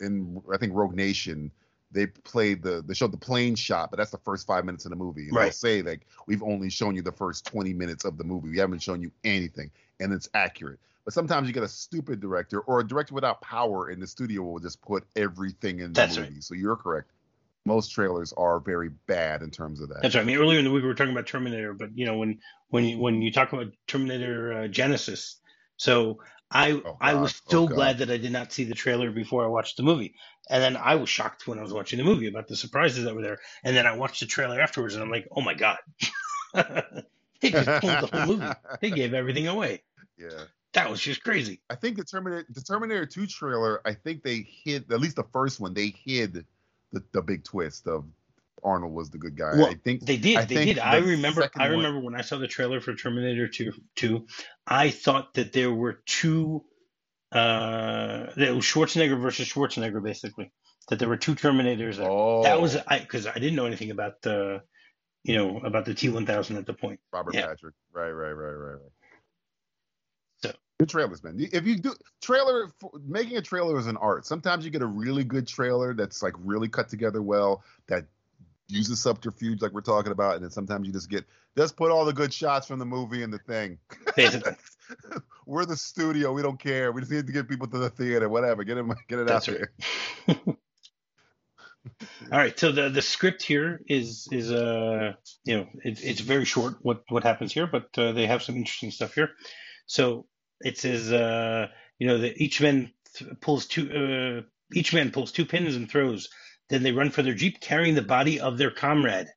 in 0.01 0.43
I 0.53 0.57
think 0.57 0.75
Rogue 0.75 0.95
Nation, 0.95 1.51
they 1.93 2.07
played 2.07 2.63
the 2.63 2.83
they 2.87 2.95
showed 2.95 3.13
the 3.13 3.19
plane 3.19 3.55
shot, 3.55 3.91
but 3.91 3.99
that's 3.99 4.11
the 4.11 4.19
first 4.19 4.47
five 4.47 4.65
minutes 4.65 4.85
of 4.85 4.91
the 4.91 4.97
movie. 4.97 5.29
And 5.29 5.37
They'll 5.37 5.53
say 5.53 5.83
like 5.83 6.07
we've 6.27 6.43
only 6.43 6.71
shown 6.71 6.97
you 6.97 7.03
the 7.03 7.13
first 7.13 7.47
twenty 7.47 7.73
minutes 7.73 8.05
of 8.05 8.19
the 8.19 8.25
movie. 8.25 8.49
We 8.51 8.59
haven't 8.59 8.83
shown 8.83 9.03
you 9.03 9.11
anything, 9.25 9.71
and 10.01 10.13
it's 10.13 10.29
accurate. 10.35 10.79
But 11.05 11.15
sometimes 11.15 11.49
you 11.49 11.55
get 11.55 11.63
a 11.63 11.69
stupid 11.69 12.21
director 12.21 12.61
or 12.61 12.81
a 12.81 12.87
director 12.87 13.15
without 13.15 13.41
power, 13.41 13.89
and 13.89 14.03
the 14.03 14.07
studio 14.07 14.43
will 14.43 14.59
just 14.61 14.81
put 14.83 15.05
everything 15.17 15.81
in 15.81 15.93
the 15.93 16.07
movie. 16.07 16.21
right. 16.21 16.45
So 16.45 16.55
you're 16.55 16.77
correct. 16.77 17.11
Most 17.67 17.89
trailers 17.89 18.33
are 18.35 18.59
very 18.61 18.91
bad 19.07 19.43
in 19.43 19.51
terms 19.51 19.81
of 19.81 19.89
that. 19.91 20.03
That's 20.03 20.15
right. 20.15 20.23
I 20.23 20.25
mean, 20.25 20.39
earlier 20.39 20.59
in 20.59 20.65
the 20.65 20.71
week 20.71 20.83
we 20.83 20.89
were 20.89 20.95
talking 20.95 21.13
about 21.13 21.27
Terminator, 21.27 21.75
but 21.75 21.97
you 21.97 22.07
know, 22.07 22.17
when 22.17 22.39
when 22.69 22.85
you, 22.85 22.99
when 22.99 23.23
you 23.23 23.33
talk 23.33 23.53
about 23.53 23.73
Terminator 23.87 24.53
uh, 24.53 24.69
Genisys, 24.69 25.37
so 25.77 26.21
I 26.51 26.73
Oh, 26.73 26.97
I 27.01 27.15
was 27.15 27.41
oh, 27.47 27.51
so 27.51 27.63
Oh, 27.65 27.67
glad 27.67 27.99
that 27.99 28.11
I 28.11 28.17
did 28.17 28.33
not 28.33 28.53
see 28.53 28.65
the 28.65 28.75
trailer 28.75 29.11
before 29.11 29.45
I 29.45 29.49
watched 29.49 29.77
the 29.77 29.83
movie, 29.83 30.15
and 30.49 30.63
then 30.63 30.77
I 30.77 30.97
was 30.97 31.09
shocked 31.09 31.47
when 31.47 31.59
I 31.59 31.63
was 31.63 31.73
watching 31.73 31.99
the 31.99 32.05
movie 32.05 32.27
about 32.29 32.49
the 32.49 32.57
surprises 32.57 33.05
that 33.05 33.15
were 33.15 33.23
there, 33.23 33.39
and 33.65 33.77
then 33.77 33.87
I 33.87 33.97
watched 33.97 34.21
the 34.21 34.27
trailer 34.27 34.61
afterwards, 34.61 34.95
and 34.95 35.03
I'm 35.03 35.11
like, 35.11 35.29
oh 35.35 35.41
my 35.41 35.55
god, 35.55 35.79
they 36.55 37.51
just 37.51 37.81
pulled 37.81 38.01
the 38.01 38.09
whole 38.13 38.27
movie. 38.37 38.53
They 38.81 38.91
gave 39.01 39.15
everything 39.15 39.49
away. 39.49 39.83
yeah. 40.19 40.45
That 40.73 40.89
was 40.89 41.01
just 41.01 41.25
crazy. 41.25 41.61
I 41.69 41.75
think 41.75 41.97
the 41.97 42.05
Terminator, 42.05 42.47
the 42.49 42.61
Terminator 42.61 43.05
2 43.05 43.27
trailer, 43.27 43.81
I 43.85 43.93
think 43.95 44.23
they 44.23 44.47
hid 44.65 44.93
at 44.93 45.01
least 45.01 45.17
the 45.17 45.25
first 45.33 45.59
one. 45.59 45.75
They 45.75 45.95
hid 46.05 46.45
the, 46.93 47.03
the 47.13 47.23
big 47.23 47.43
twist 47.45 47.89
of 47.89 48.05
Arnold 48.62 48.92
was 48.92 49.11
the 49.11 49.18
good 49.18 49.37
guy. 49.37 49.53
Well, 49.57 49.66
I 49.66 49.75
think 49.75 50.05
They 50.07 50.16
did. 50.16 50.37
I 50.37 50.44
they 50.44 50.64
did. 50.66 50.79
I 50.79 50.99
remember. 50.99 51.49
I 51.57 51.68
one- 51.68 51.79
remember 51.79 52.01
when 52.01 52.14
I 52.14 52.23
saw 52.23 52.38
the 52.38 52.49
trailer 52.49 52.81
for 52.81 52.94
Terminator 52.94 53.49
2. 53.49 53.73
2 53.96 54.27
I 54.66 54.90
thought 54.90 55.35
that 55.35 55.53
there 55.53 55.73
were 55.73 56.01
two. 56.07 56.64
Uh, 57.33 58.27
that 58.35 58.49
it 58.49 58.55
was 58.55 58.64
Schwarzenegger 58.64 59.20
versus 59.20 59.49
Schwarzenegger, 59.49 60.03
basically. 60.03 60.51
That 60.88 60.99
there 60.99 61.09
were 61.09 61.16
two 61.16 61.35
Terminators 61.37 61.96
there. 61.96 62.11
oh, 62.11 62.42
That 62.42 62.61
was 62.61 62.77
I 62.77 62.99
because 62.99 63.27
I 63.27 63.35
didn't 63.35 63.55
know 63.55 63.66
anything 63.66 63.90
about 63.90 64.20
the 64.23 64.62
you 65.23 65.37
know, 65.37 65.59
about 65.59 65.85
the 65.85 65.92
T1000 65.92 66.57
at 66.57 66.66
the 66.66 66.73
point. 66.73 66.99
Robert 67.12 67.35
Yeah. 67.35 67.46
Patrick. 67.46 67.75
Right, 67.92 68.11
right, 68.11 68.33
right, 68.33 68.53
right, 68.53 68.73
right. 68.73 68.92
So- 70.42 70.53
good 70.79 70.88
trailers, 70.88 71.23
man. 71.23 71.37
If 71.53 71.66
you 71.66 71.77
do 71.77 71.94
trailer, 72.23 72.70
making 73.07 73.37
a 73.37 73.42
trailer 73.42 73.79
is 73.79 73.87
an 73.87 73.99
art. 73.99 74.25
Sometimes 74.27 74.64
you 74.64 74.70
get 74.70 74.81
a 74.83 74.87
really 74.87 75.25
good 75.25 75.46
trailer 75.46 75.92
that's 75.94 76.23
like 76.23 76.35
really 76.38 76.68
cut 76.68 76.88
together 76.88 77.20
well, 77.23 77.62
that 77.88 78.07
uses 78.70 79.00
subterfuge 79.00 79.62
like 79.62 79.72
we're 79.72 79.80
talking 79.80 80.12
about, 80.12 80.37
and 80.37 80.44
then 80.44 80.50
sometimes 80.50 80.87
you 80.87 80.92
just 80.92 81.11
get 81.11 81.24
just 81.56 81.76
put 81.76 81.90
all 81.90 82.04
the 82.04 82.12
good 82.12 82.33
shots 82.33 82.66
from 82.66 82.78
the 82.78 82.87
movie 82.87 83.22
in 83.22 83.30
the 83.30 83.38
thing. 83.38 83.78
We're 85.46 85.64
the 85.64 85.76
studio. 85.76 86.33
We 86.33 86.42
don't 86.42 86.61
care. 86.61 86.92
We 86.92 87.00
just 87.00 87.12
need 87.12 87.26
to 87.26 87.33
get 87.33 87.48
people 87.48 87.66
to 87.68 87.78
the 87.78 87.90
theater. 87.90 88.28
Whatever. 88.28 88.64
Get 88.64 88.78
it. 88.78 88.87
Get 89.09 89.18
it 89.18 89.26
That's 89.26 89.48
out 89.48 89.48
right. 89.48 89.68
there. 90.26 90.37
All 92.33 92.38
right, 92.38 92.59
so 92.59 92.72
the 92.72 92.88
the 92.90 93.02
script 93.02 93.42
here 93.42 93.80
is 93.87 94.28
is 94.30 94.52
uh 94.52 95.14
you 95.44 95.56
know 95.56 95.66
it's 95.85 96.00
it's 96.02 96.20
very 96.20 96.44
short 96.44 96.74
what 96.83 97.02
what 97.09 97.24
happens 97.24 97.52
here, 97.52 97.66
but 97.66 97.88
uh, 97.98 98.12
they 98.12 98.26
have 98.26 98.42
some 98.42 98.56
interesting 98.56 98.90
stuff 98.90 99.14
here. 99.14 99.30
So 99.87 100.26
it 100.61 100.78
says 100.78 101.12
uh 101.12 101.68
you 101.98 102.06
know 102.06 102.18
that 102.18 102.37
each 102.40 102.61
man 102.61 102.92
th- 103.16 103.30
pulls 103.40 103.66
two 103.66 103.90
uh 103.90 104.42
each 104.74 104.94
man 104.94 105.11
pulls 105.11 105.33
two 105.33 105.46
pins 105.46 105.76
and 105.76 105.90
throws. 105.90 106.28
Then 106.70 106.83
they 106.83 106.92
run 106.92 107.11
for 107.11 107.22
their 107.22 107.35
jeep 107.35 107.61
carrying 107.61 107.94
the 107.94 108.02
body 108.02 108.40
of 108.40 108.56
their 108.56 108.70
comrade. 108.70 109.28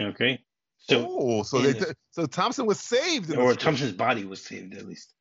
Okay, 0.00 0.40
so 0.78 1.06
oh, 1.08 1.42
so 1.44 1.60
they 1.60 1.72
this- 1.72 1.86
t- 1.88 1.92
so 2.10 2.26
Thompson 2.26 2.66
was 2.66 2.80
saved. 2.80 3.32
or. 3.34 3.54
Thompson's 3.54 3.92
body 3.92 4.24
was 4.24 4.42
saved 4.42 4.74
at 4.74 4.86
least. 4.86 5.12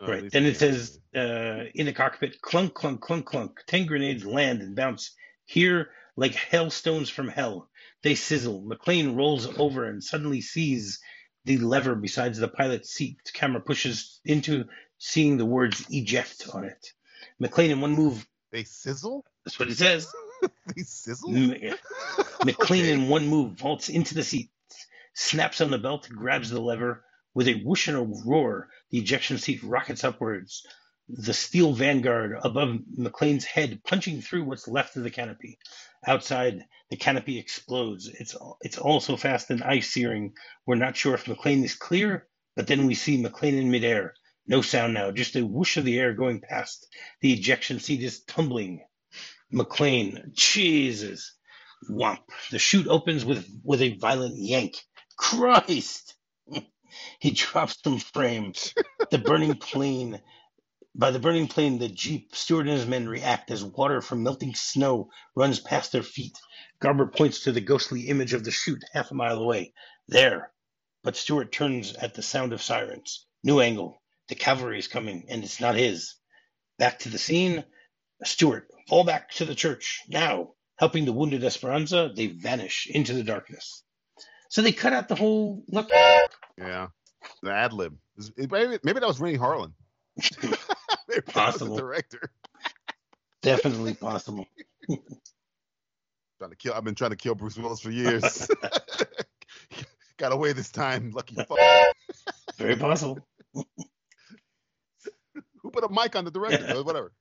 Oh, 0.00 0.06
at 0.06 0.10
Right. 0.10 0.22
least 0.24 0.32
Then 0.32 0.46
it 0.46 0.56
says 0.56 0.98
uh, 1.14 1.64
in 1.74 1.86
the 1.86 1.92
cockpit, 1.92 2.40
clunk, 2.40 2.74
clunk, 2.74 3.00
clunk, 3.00 3.26
clunk. 3.26 3.60
Ten 3.66 3.86
grenades 3.86 4.24
land 4.24 4.60
and 4.62 4.74
bounce 4.74 5.12
here 5.44 5.90
like 6.16 6.34
hailstones 6.34 7.10
from 7.10 7.28
hell. 7.28 7.68
They 8.02 8.14
sizzle. 8.16 8.62
McClane 8.62 9.14
rolls 9.16 9.46
over 9.58 9.84
and 9.84 10.02
suddenly 10.02 10.40
sees 10.40 10.98
the 11.44 11.58
lever 11.58 11.94
beside 11.94 12.34
the 12.34 12.48
pilot's 12.48 12.90
seat. 12.90 13.18
The 13.24 13.32
camera 13.32 13.60
pushes 13.60 14.20
into 14.24 14.64
seeing 14.98 15.36
the 15.36 15.46
words 15.46 15.84
eject 15.90 16.48
on 16.54 16.64
it. 16.64 16.92
McClane 17.40 17.70
in 17.70 17.80
one 17.80 17.92
move, 17.92 18.26
they 18.52 18.64
sizzle. 18.64 19.24
that's 19.44 19.58
what 19.58 19.68
it 19.70 19.76
says. 19.78 20.08
they 20.76 20.82
sizzle. 20.82 21.30
Mm, 21.30 21.76
McClane 22.42 22.82
Okay. 22.84 22.92
in 22.92 23.08
one 23.08 23.26
move 23.28 23.52
vaults 23.58 23.88
into 23.88 24.14
the 24.14 24.24
seat, 24.24 24.50
snaps 25.14 25.60
on 25.60 25.70
the 25.70 25.78
belt, 25.78 26.08
grabs 26.08 26.50
the 26.50 26.60
lever. 26.60 27.04
With 27.34 27.48
a 27.48 27.62
whoosh 27.62 27.88
and 27.88 27.96
a 27.96 28.08
roar, 28.26 28.68
the 28.90 28.98
ejection 28.98 29.38
seat 29.38 29.62
rockets 29.62 30.02
upwards. 30.04 30.66
The 31.08 31.34
steel 31.34 31.72
vanguard 31.72 32.36
above 32.42 32.78
McClane's 32.98 33.44
head, 33.44 33.82
punching 33.84 34.22
through 34.22 34.44
what's 34.44 34.68
left 34.68 34.96
of 34.96 35.04
the 35.04 35.10
canopy. 35.10 35.58
Outside, 36.06 36.64
the 36.90 36.96
canopy 36.96 37.38
explodes. 37.38 38.08
It's 38.08 38.36
it's 38.62 38.78
all 38.78 39.00
so 39.00 39.16
fast 39.16 39.50
and 39.50 39.62
ice 39.62 39.90
searing. 39.90 40.32
We're 40.66 40.76
not 40.76 40.96
sure 40.96 41.14
if 41.14 41.26
McClane 41.26 41.64
is 41.64 41.74
clear, 41.74 42.26
but 42.56 42.66
then 42.66 42.86
we 42.86 42.94
see 42.94 43.22
McClane 43.22 43.58
in 43.60 43.70
midair. 43.70 44.14
No 44.46 44.62
sound 44.62 44.94
now, 44.94 45.10
just 45.12 45.36
a 45.36 45.46
whoosh 45.46 45.76
of 45.76 45.84
the 45.84 45.98
air 45.98 46.14
going 46.14 46.40
past. 46.40 46.86
The 47.20 47.32
ejection 47.32 47.80
seat 47.80 48.02
is 48.02 48.24
tumbling. 48.24 48.82
McClane, 49.52 50.32
Jesus. 50.32 51.36
Whomp. 51.90 52.18
The 52.50 52.58
chute 52.58 52.88
opens 52.88 53.24
with, 53.24 53.46
with 53.64 53.82
a 53.82 53.96
violent 53.96 54.36
yank. 54.36 54.76
Christ! 55.16 56.14
he 57.20 57.30
drops 57.32 57.78
from 57.82 57.98
frames. 57.98 58.74
The 59.10 59.18
burning 59.18 59.54
plane. 59.60 60.20
By 60.94 61.12
the 61.12 61.20
burning 61.20 61.48
plane, 61.48 61.78
the 61.78 61.88
Jeep, 61.88 62.34
Stuart 62.34 62.62
and 62.62 62.70
his 62.70 62.86
men 62.86 63.08
react 63.08 63.50
as 63.50 63.64
water 63.64 64.00
from 64.02 64.22
melting 64.24 64.54
snow 64.54 65.10
runs 65.36 65.60
past 65.60 65.92
their 65.92 66.02
feet. 66.02 66.36
Garber 66.80 67.06
points 67.06 67.44
to 67.44 67.52
the 67.52 67.60
ghostly 67.60 68.08
image 68.08 68.34
of 68.34 68.44
the 68.44 68.50
chute 68.50 68.82
half 68.92 69.10
a 69.10 69.14
mile 69.14 69.38
away. 69.38 69.72
There. 70.08 70.52
But 71.04 71.16
Stuart 71.16 71.52
turns 71.52 71.94
at 71.94 72.14
the 72.14 72.22
sound 72.22 72.52
of 72.52 72.62
sirens. 72.62 73.26
New 73.44 73.60
angle. 73.60 73.99
The 74.30 74.34
cavalry 74.36 74.78
is 74.78 74.88
coming, 74.88 75.26
and 75.28 75.44
it's 75.44 75.60
not 75.60 75.74
his. 75.74 76.14
Back 76.78 77.00
to 77.00 77.10
the 77.10 77.18
scene. 77.18 77.64
Stuart, 78.24 78.66
fall 78.88 79.04
back 79.04 79.30
to 79.32 79.44
the 79.44 79.54
church. 79.54 80.00
Now. 80.08 80.52
Helping 80.78 81.04
the 81.04 81.12
wounded 81.12 81.44
Esperanza, 81.44 82.10
they 82.16 82.28
vanish 82.28 82.86
into 82.90 83.12
the 83.12 83.22
darkness. 83.22 83.82
So 84.48 84.62
they 84.62 84.72
cut 84.72 84.94
out 84.94 85.08
the 85.08 85.14
whole 85.14 85.62
look. 85.68 85.90
Yeah, 86.56 86.86
the 87.42 87.52
ad 87.52 87.74
lib. 87.74 87.98
Maybe, 88.34 88.78
maybe 88.82 88.98
that 88.98 89.06
was 89.06 89.20
Renny 89.20 89.36
Harlin. 89.36 89.72
maybe 90.42 90.56
that 90.56 90.58
was 91.06 91.16
the 91.26 91.32
Possible. 91.32 91.76
director. 91.76 92.32
Definitely 93.42 93.92
possible. 93.92 94.46
Trying 94.88 96.48
to 96.48 96.56
kill. 96.56 96.72
I've 96.72 96.84
been 96.84 96.94
trying 96.94 97.10
to 97.10 97.16
kill 97.16 97.34
Bruce 97.34 97.58
Willis 97.58 97.80
for 97.80 97.90
years. 97.90 98.48
Got 100.16 100.32
away 100.32 100.54
this 100.54 100.70
time. 100.70 101.10
Lucky 101.10 101.34
fuck. 101.34 101.58
Very 102.56 102.76
possible. 102.76 103.18
Who 105.72 105.80
put 105.80 105.90
a 105.90 105.94
mic 105.94 106.16
on 106.16 106.24
the 106.24 106.30
director? 106.30 106.82
Whatever. 106.82 107.12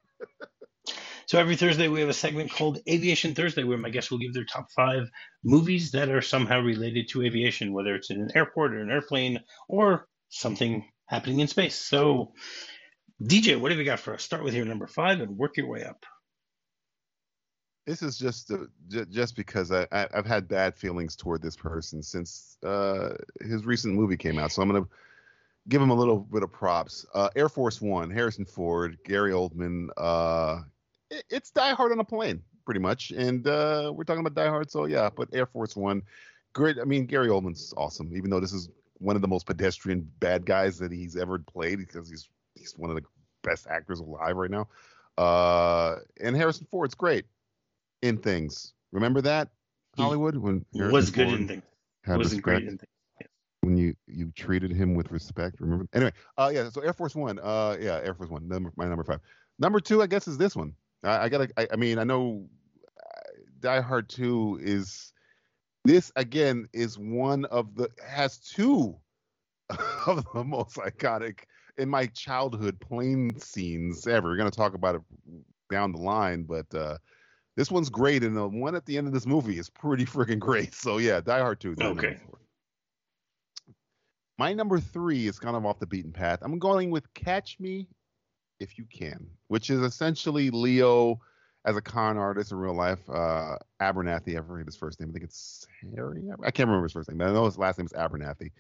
So 1.27 1.38
every 1.38 1.55
Thursday 1.55 1.88
we 1.88 1.99
have 1.99 2.09
a 2.09 2.13
segment 2.13 2.51
called 2.51 2.79
Aviation 2.89 3.35
Thursday, 3.35 3.63
where 3.63 3.77
my 3.77 3.89
guests 3.89 4.09
will 4.09 4.17
give 4.17 4.33
their 4.33 4.45
top 4.45 4.67
five 4.75 5.03
movies 5.43 5.91
that 5.91 6.09
are 6.09 6.21
somehow 6.21 6.59
related 6.59 7.09
to 7.09 7.21
aviation, 7.21 7.73
whether 7.73 7.93
it's 7.93 8.09
in 8.09 8.19
an 8.19 8.31
airport 8.33 8.73
or 8.73 8.79
an 8.79 8.89
airplane 8.89 9.41
or 9.67 10.07
something 10.29 10.89
happening 11.05 11.39
in 11.39 11.47
space. 11.47 11.75
So, 11.75 12.33
DJ, 13.21 13.59
what 13.59 13.71
have 13.71 13.79
you 13.79 13.85
got 13.85 13.99
for 13.99 14.15
us? 14.15 14.23
Start 14.23 14.43
with 14.43 14.55
your 14.55 14.65
number 14.65 14.88
five 14.88 15.19
and 15.19 15.38
work 15.38 15.57
your 15.57 15.67
way 15.67 15.83
up. 15.83 16.03
This 17.85 18.01
is 18.01 18.17
just 18.17 18.51
uh, 18.51 18.65
j- 18.88 19.05
just 19.09 19.35
because 19.35 19.71
I, 19.71 19.88
I 19.91 20.07
I've 20.13 20.25
had 20.25 20.47
bad 20.47 20.75
feelings 20.75 21.15
toward 21.15 21.41
this 21.43 21.55
person 21.55 22.01
since 22.01 22.57
uh, 22.63 23.15
his 23.41 23.65
recent 23.65 23.93
movie 23.93 24.17
came 24.17 24.39
out. 24.39 24.51
So 24.51 24.63
I'm 24.63 24.69
gonna 24.69 24.88
give 25.69 25.82
him 25.82 25.91
a 25.91 25.95
little 25.95 26.19
bit 26.19 26.43
of 26.43 26.51
props. 26.51 27.05
Uh, 27.13 27.29
Air 27.36 27.47
Force 27.47 27.79
One, 27.79 28.10
Harrison 28.10 28.45
Ford, 28.45 28.97
Gary 29.05 29.32
Oldman. 29.32 29.88
Uh, 29.95 30.62
it, 31.10 31.23
it's 31.29 31.51
Die 31.51 31.73
Hard 31.73 31.91
on 31.91 31.99
a 31.99 32.03
plane, 32.03 32.41
pretty 32.65 32.79
much. 32.79 33.12
And 33.12 33.47
uh, 33.47 33.93
we're 33.95 34.03
talking 34.03 34.25
about 34.25 34.34
Die 34.34 34.49
Hard, 34.49 34.69
so 34.69 34.86
yeah. 34.86 35.10
But 35.15 35.29
Air 35.34 35.45
Force 35.45 35.75
One, 35.75 36.01
great. 36.53 36.77
I 36.79 36.84
mean, 36.84 37.05
Gary 37.05 37.29
Oldman's 37.29 37.73
awesome, 37.77 38.15
even 38.15 38.29
though 38.29 38.39
this 38.39 38.53
is 38.53 38.69
one 38.95 39.15
of 39.15 39.21
the 39.21 39.27
most 39.27 39.45
pedestrian 39.45 40.10
bad 40.19 40.45
guys 40.45 40.77
that 40.79 40.91
he's 40.91 41.15
ever 41.15 41.39
played 41.39 41.79
because 41.79 42.10
he's 42.10 42.27
he's 42.55 42.73
one 42.77 42.89
of 42.89 42.95
the 42.95 43.03
best 43.43 43.67
actors 43.67 43.99
alive 43.99 44.36
right 44.36 44.51
now. 44.51 44.67
Uh, 45.17 45.97
and 46.19 46.36
Harrison 46.36 46.67
Ford's 46.69 46.95
great 46.95 47.25
in 48.01 48.17
things. 48.17 48.73
Remember 48.91 49.21
that 49.21 49.49
Hollywood 49.97 50.36
when 50.38 50.65
Harrison 50.73 50.93
was 50.93 51.10
good 51.12 51.27
Ford 51.27 51.39
in 51.39 51.47
things. 51.47 51.63
Wasn't 52.08 52.41
great 52.41 52.63
in 52.63 52.77
things. 52.77 52.88
You 54.12 54.32
treated 54.36 54.72
him 54.72 54.95
with 54.95 55.12
respect. 55.12 55.60
Remember? 55.60 55.88
Anyway, 55.93 56.12
uh, 56.38 56.52
yeah. 56.54 56.69
So 56.69 56.82
Air 56.82 56.93
Force 56.93 57.15
One, 57.15 57.39
uh, 57.39 57.78
yeah, 57.80 58.00
Air 58.04 58.13
Force 58.13 58.30
One, 58.30 58.48
number 58.48 58.72
my 58.76 58.88
number 58.88 59.04
five. 59.04 59.19
Number 59.60 59.80
two, 59.80 60.02
I 60.02 60.08
guess, 60.08 60.28
is 60.28 60.38
this 60.38 60.56
one. 60.56 60.74
I, 61.04 61.26
I 61.26 61.30
gotta. 61.30 61.50
I, 61.58 61.67
I 61.74 61.76
mean, 61.76 62.00
I 62.00 62.04
know 62.04 62.48
uh, 63.00 63.30
Die 63.60 63.82
Hard 63.82 64.10
Two 64.10 64.60
is 64.62 65.13
this 65.86 66.12
again 66.15 66.67
is 66.74 66.98
one 66.98 67.45
of 67.45 67.76
the 67.76 67.89
has 68.06 68.38
two 68.39 68.95
of 70.08 70.26
the 70.34 70.43
most 70.43 70.76
iconic 70.78 71.39
in 71.78 71.88
my 71.89 72.06
childhood 72.08 72.80
plane 72.80 73.38
scenes 73.39 74.06
ever. 74.08 74.30
We're 74.30 74.38
gonna 74.38 74.52
talk 74.52 74.74
about 74.74 74.95
it 74.95 75.02
down 75.72 75.91
the 75.91 76.00
line, 76.02 76.43
but 76.43 76.74
uh, 76.74 76.98
this 77.56 77.69
one's 77.72 77.89
great, 77.89 78.24
and 78.24 78.36
the 78.36 78.48
one 78.48 78.76
at 78.76 78.86
the 78.86 78.98
end 78.98 79.08
of 79.08 79.13
this 79.13 79.26
movie 79.26 79.58
is 79.60 79.69
pretty 79.69 80.06
freaking 80.06 80.39
great. 80.39 80.74
So 80.74 80.98
yeah, 80.98 81.22
Die 81.22 81.39
Hard 81.39 81.60
Two. 81.60 81.72
is 81.74 81.78
number 81.78 82.06
Okay. 82.08 82.17
four. 82.26 82.39
My 84.39 84.54
number 84.54 84.80
three 84.80 85.28
is 85.28 85.38
kind 85.38 85.58
of 85.58 85.65
off 85.65 85.80
the 85.80 85.86
beaten 85.86 86.13
path. 86.13 86.39
I'm 86.41 86.60
going 86.60 86.91
with 86.91 87.13
Catch 87.13 87.60
Me 87.60 87.89
If 88.62 88.78
You 88.78 88.86
Can, 88.86 89.28
which 89.49 89.69
is 89.69 89.82
essentially 89.82 90.49
Leo 90.49 91.19
as 91.65 91.75
a 91.75 91.82
con 91.82 92.17
artist 92.17 92.54
in 92.54 92.58
real 92.58 92.73
life. 92.73 92.99
Uh, 93.10 93.58
Abernathy, 93.82 94.39
I 94.39 94.47
forget 94.47 94.65
his 94.65 94.78
first 94.78 94.97
name. 94.97 95.10
I 95.10 95.12
think 95.12 95.25
it's 95.25 95.67
Harry. 95.93 96.23
I 96.41 96.52
can't 96.52 96.69
remember 96.69 96.86
his 96.86 96.93
first 96.93 97.10
name, 97.10 97.17
but 97.17 97.28
I 97.28 97.34
know 97.34 97.43
his 97.43 97.58
last 97.58 97.80
name 97.80 97.86
is 97.88 97.91
Abernathy. 97.91 98.52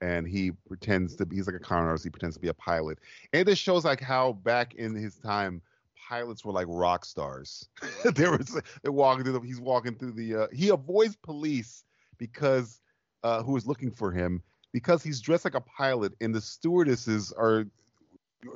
And 0.00 0.26
he 0.26 0.50
pretends 0.66 1.14
to 1.14 1.24
be, 1.24 1.36
he's 1.36 1.46
like 1.46 1.54
a 1.54 1.60
con 1.60 1.84
artist. 1.84 2.02
He 2.02 2.10
pretends 2.10 2.34
to 2.34 2.40
be 2.40 2.48
a 2.48 2.54
pilot. 2.54 2.98
And 3.32 3.46
this 3.46 3.60
shows 3.60 3.84
like 3.84 4.00
how 4.00 4.32
back 4.32 4.74
in 4.74 4.92
his 4.96 5.18
time, 5.18 5.62
pilots 6.08 6.44
were 6.44 6.52
like 6.52 6.66
rock 6.68 7.04
stars. 7.04 7.68
there 8.16 8.32
was, 8.32 8.60
they're 8.82 8.90
walking 8.90 9.22
through 9.22 9.34
the, 9.34 9.40
he's 9.42 9.60
walking 9.60 9.94
through 9.94 10.14
the, 10.14 10.34
uh, 10.34 10.46
he 10.52 10.70
avoids 10.70 11.14
police 11.14 11.84
because, 12.18 12.80
uh, 13.22 13.40
who 13.44 13.56
is 13.56 13.68
looking 13.68 13.92
for 13.92 14.10
him 14.10 14.42
because 14.72 15.02
he's 15.02 15.20
dressed 15.20 15.44
like 15.44 15.54
a 15.54 15.60
pilot 15.60 16.12
and 16.20 16.34
the 16.34 16.40
stewardesses 16.40 17.32
are 17.32 17.66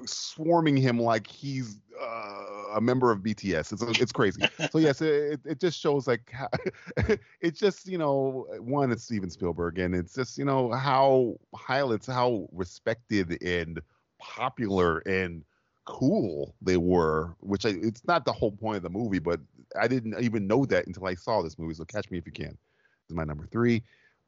swarming 0.06 0.76
him 0.76 0.98
like 0.98 1.26
he's 1.26 1.78
uh, 2.00 2.74
a 2.74 2.80
member 2.80 3.10
of 3.10 3.20
BTS. 3.20 3.72
It's 3.72 4.00
it's 4.00 4.12
crazy. 4.12 4.42
so 4.70 4.78
yes, 4.78 5.00
it, 5.00 5.40
it 5.44 5.60
just 5.60 5.78
shows 5.78 6.06
like 6.06 6.30
how, 6.32 6.48
it's 7.40 7.58
just 7.58 7.86
you 7.86 7.98
know 7.98 8.46
one 8.60 8.90
it's 8.92 9.04
Steven 9.04 9.30
Spielberg 9.30 9.78
and 9.78 9.94
it's 9.94 10.14
just 10.14 10.38
you 10.38 10.44
know 10.44 10.72
how 10.72 11.36
pilots 11.52 12.06
how 12.06 12.48
respected 12.52 13.42
and 13.42 13.80
popular 14.18 14.98
and 15.00 15.44
cool 15.84 16.54
they 16.62 16.76
were. 16.76 17.34
Which 17.40 17.66
I, 17.66 17.70
it's 17.70 18.04
not 18.06 18.24
the 18.24 18.32
whole 18.32 18.52
point 18.52 18.78
of 18.78 18.82
the 18.82 18.90
movie, 18.90 19.18
but 19.18 19.40
I 19.80 19.88
didn't 19.88 20.20
even 20.20 20.46
know 20.46 20.64
that 20.66 20.86
until 20.86 21.06
I 21.06 21.14
saw 21.14 21.42
this 21.42 21.58
movie. 21.58 21.74
So 21.74 21.84
catch 21.84 22.10
me 22.10 22.18
if 22.18 22.26
you 22.26 22.32
can. 22.32 22.46
This 22.46 23.10
is 23.10 23.16
my 23.16 23.24
number 23.24 23.46
three. 23.46 23.82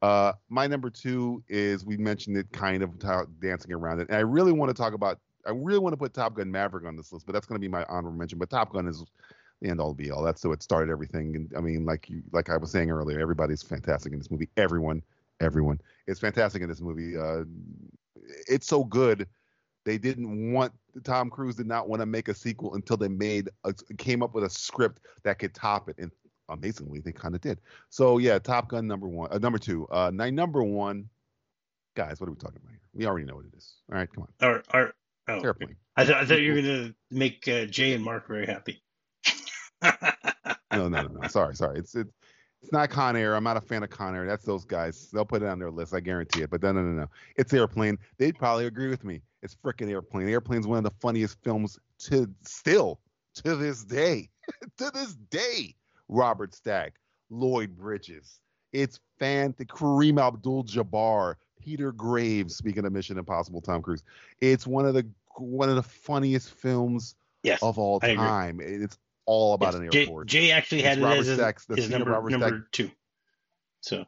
Uh, 0.04 0.34
my 0.50 0.66
number 0.66 0.90
two 0.90 1.42
is 1.48 1.82
we 1.82 1.96
mentioned 1.96 2.36
it 2.36 2.52
kind 2.52 2.82
of 2.82 2.98
ta- 2.98 3.24
dancing 3.40 3.72
around 3.72 4.00
it, 4.00 4.08
and 4.10 4.18
I 4.18 4.20
really 4.20 4.52
want 4.52 4.68
to 4.68 4.74
talk 4.74 4.92
about. 4.92 5.18
I 5.46 5.50
really 5.50 5.78
want 5.78 5.94
to 5.94 5.96
put 5.96 6.12
Top 6.12 6.34
Gun 6.34 6.50
Maverick 6.50 6.84
on 6.84 6.94
this 6.94 7.10
list, 7.10 7.24
but 7.24 7.32
that's 7.32 7.46
going 7.46 7.58
to 7.58 7.60
be 7.60 7.68
my 7.68 7.84
honorable 7.84 8.18
mention. 8.18 8.38
But 8.38 8.50
Top 8.50 8.74
Gun 8.74 8.86
is 8.86 9.02
the 9.62 9.70
end 9.70 9.80
all 9.80 9.94
be 9.94 10.10
all. 10.10 10.22
That's 10.22 10.44
what 10.44 10.62
started 10.62 10.92
everything. 10.92 11.36
And 11.36 11.52
I 11.56 11.62
mean, 11.62 11.86
like 11.86 12.10
you, 12.10 12.22
like 12.32 12.50
I 12.50 12.58
was 12.58 12.70
saying 12.70 12.90
earlier, 12.90 13.18
everybody's 13.18 13.62
fantastic 13.62 14.12
in 14.12 14.18
this 14.18 14.30
movie. 14.30 14.50
Everyone, 14.58 15.02
everyone 15.40 15.80
is 16.06 16.20
fantastic 16.20 16.60
in 16.60 16.68
this 16.68 16.82
movie. 16.82 17.16
Uh, 17.16 17.44
it's 18.46 18.66
so 18.66 18.84
good. 18.84 19.26
They 19.86 19.96
didn't 19.96 20.52
want 20.52 20.74
Tom 21.04 21.30
Cruise 21.30 21.56
did 21.56 21.66
not 21.66 21.88
want 21.88 22.00
to 22.00 22.06
make 22.06 22.28
a 22.28 22.34
sequel 22.34 22.74
until 22.74 22.98
they 22.98 23.08
made 23.08 23.48
a, 23.64 23.72
came 23.96 24.22
up 24.22 24.34
with 24.34 24.44
a 24.44 24.50
script 24.50 25.00
that 25.22 25.38
could 25.38 25.54
top 25.54 25.88
it, 25.88 25.96
and 25.96 26.10
amazingly, 26.48 27.00
they 27.00 27.12
kind 27.12 27.34
of 27.34 27.40
did. 27.40 27.60
So 27.90 28.18
yeah, 28.18 28.38
Top 28.38 28.68
Gun 28.68 28.86
number 28.86 29.08
one, 29.08 29.30
uh, 29.32 29.38
number 29.38 29.58
two, 29.58 29.86
uh, 29.88 30.10
number 30.10 30.62
one. 30.62 31.08
Guys, 31.96 32.20
what 32.20 32.28
are 32.28 32.32
we 32.32 32.38
talking 32.38 32.58
about 32.60 32.70
here? 32.70 32.80
We 32.92 33.06
already 33.06 33.24
know 33.24 33.36
what 33.36 33.44
it 33.44 33.56
is. 33.56 33.74
All 33.90 33.96
right, 33.96 34.08
come 34.12 34.24
on. 34.24 34.48
Our, 34.48 34.62
our, 34.70 34.94
oh, 35.28 35.40
Airplane. 35.40 35.76
I, 35.96 36.04
th- 36.04 36.16
I 36.16 36.24
thought 36.24 36.40
you 36.40 36.54
were 36.54 36.60
gonna 36.60 36.94
make 37.10 37.46
uh, 37.46 37.66
Jay 37.66 37.92
and 37.92 38.02
Mark 38.02 38.26
very 38.26 38.46
happy. 38.46 38.82
no, 39.82 40.88
no, 40.88 40.88
no, 40.88 41.02
no. 41.02 41.28
Sorry, 41.28 41.54
sorry. 41.54 41.78
It's 41.78 41.94
it's 41.94 42.12
it's 42.64 42.72
not 42.72 42.88
Con 42.88 43.14
Air. 43.14 43.36
I'm 43.36 43.44
not 43.44 43.58
a 43.58 43.60
fan 43.60 43.82
of 43.82 43.90
Con 43.90 44.14
Air. 44.16 44.26
That's 44.26 44.44
those 44.46 44.64
guys. 44.64 45.10
They'll 45.12 45.26
put 45.26 45.42
it 45.42 45.48
on 45.48 45.58
their 45.58 45.70
list. 45.70 45.92
I 45.92 46.00
guarantee 46.00 46.40
it. 46.40 46.50
But 46.50 46.62
no, 46.62 46.72
no, 46.72 46.80
no, 46.80 47.02
no. 47.02 47.06
It's 47.36 47.52
Airplane. 47.52 47.98
They'd 48.16 48.38
probably 48.38 48.64
agree 48.64 48.88
with 48.88 49.04
me. 49.04 49.20
It's 49.42 49.54
freaking 49.54 49.90
Airplane. 49.90 50.30
Airplane's 50.30 50.66
one 50.66 50.78
of 50.78 50.84
the 50.84 50.98
funniest 50.98 51.36
films 51.44 51.78
to 52.04 52.26
still 52.42 53.00
to 53.34 53.54
this 53.56 53.84
day. 53.84 54.30
to 54.78 54.90
this 54.94 55.14
day. 55.14 55.74
Robert 56.14 56.54
Stack, 56.54 56.94
Lloyd 57.30 57.76
Bridges. 57.76 58.40
It's 58.72 59.00
fantastic. 59.18 59.68
Kareem 59.68 60.20
Abdul-Jabbar, 60.24 61.34
Peter 61.60 61.92
Graves. 61.92 62.56
Speaking 62.56 62.84
of 62.84 62.92
Mission 62.92 63.18
Impossible, 63.18 63.60
Tom 63.60 63.82
Cruise. 63.82 64.02
It's 64.40 64.66
one 64.66 64.86
of 64.86 64.94
the 64.94 65.06
one 65.36 65.68
of 65.68 65.74
the 65.76 65.82
funniest 65.82 66.50
films 66.50 67.16
yes, 67.42 67.60
of 67.62 67.78
all 67.78 67.98
time. 67.98 68.60
It's 68.62 68.98
all 69.26 69.54
about 69.54 69.74
yes, 69.74 69.82
an 69.82 69.90
Jay, 69.90 70.00
airport. 70.02 70.28
Jay 70.28 70.50
actually 70.52 70.78
It's 70.80 70.88
had 70.88 70.98
it 70.98 71.02
Robert 71.02 71.18
as 71.18 71.26
his, 71.26 71.38
Stack's- 71.38 71.66
the 71.66 71.76
his 71.76 71.90
number, 71.90 72.10
Robert 72.10 72.30
number 72.30 72.48
Stack- 72.48 72.70
two. 72.72 72.90
So 73.80 74.04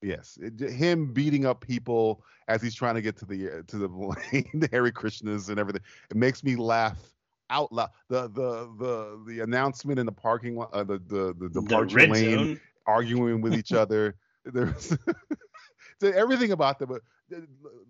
Yes, 0.00 0.38
it, 0.40 0.60
him 0.60 1.12
beating 1.12 1.44
up 1.44 1.60
people 1.60 2.22
as 2.46 2.62
he's 2.62 2.74
trying 2.74 2.94
to 2.94 3.02
get 3.02 3.16
to 3.16 3.24
the 3.26 3.48
uh, 3.50 3.62
to 3.66 3.78
the 3.78 3.88
plane, 4.30 4.48
the 4.54 4.68
Hare 4.70 4.90
Krishnas 4.92 5.48
and 5.48 5.58
everything. 5.58 5.82
It 6.10 6.16
makes 6.16 6.44
me 6.44 6.54
laugh 6.54 6.96
out 7.50 7.72
loud. 7.72 7.90
The 8.08 8.28
the 8.28 8.70
the 8.78 9.22
the 9.26 9.40
announcement 9.40 9.98
in 9.98 10.06
the 10.06 10.12
parking 10.12 10.56
lot, 10.56 10.72
uh, 10.72 10.84
the 10.84 10.98
the 11.06 11.34
the 11.38 11.48
the 11.48 11.60
departure 11.60 11.96
red 11.96 12.10
lane, 12.10 12.38
zone. 12.46 12.60
arguing 12.86 13.40
with 13.40 13.54
each 13.54 13.72
other. 13.72 14.16
There's 16.00 16.14
everything 16.14 16.52
about 16.52 16.78
them. 16.78 16.88
But 16.88 17.02
uh, 17.36 17.40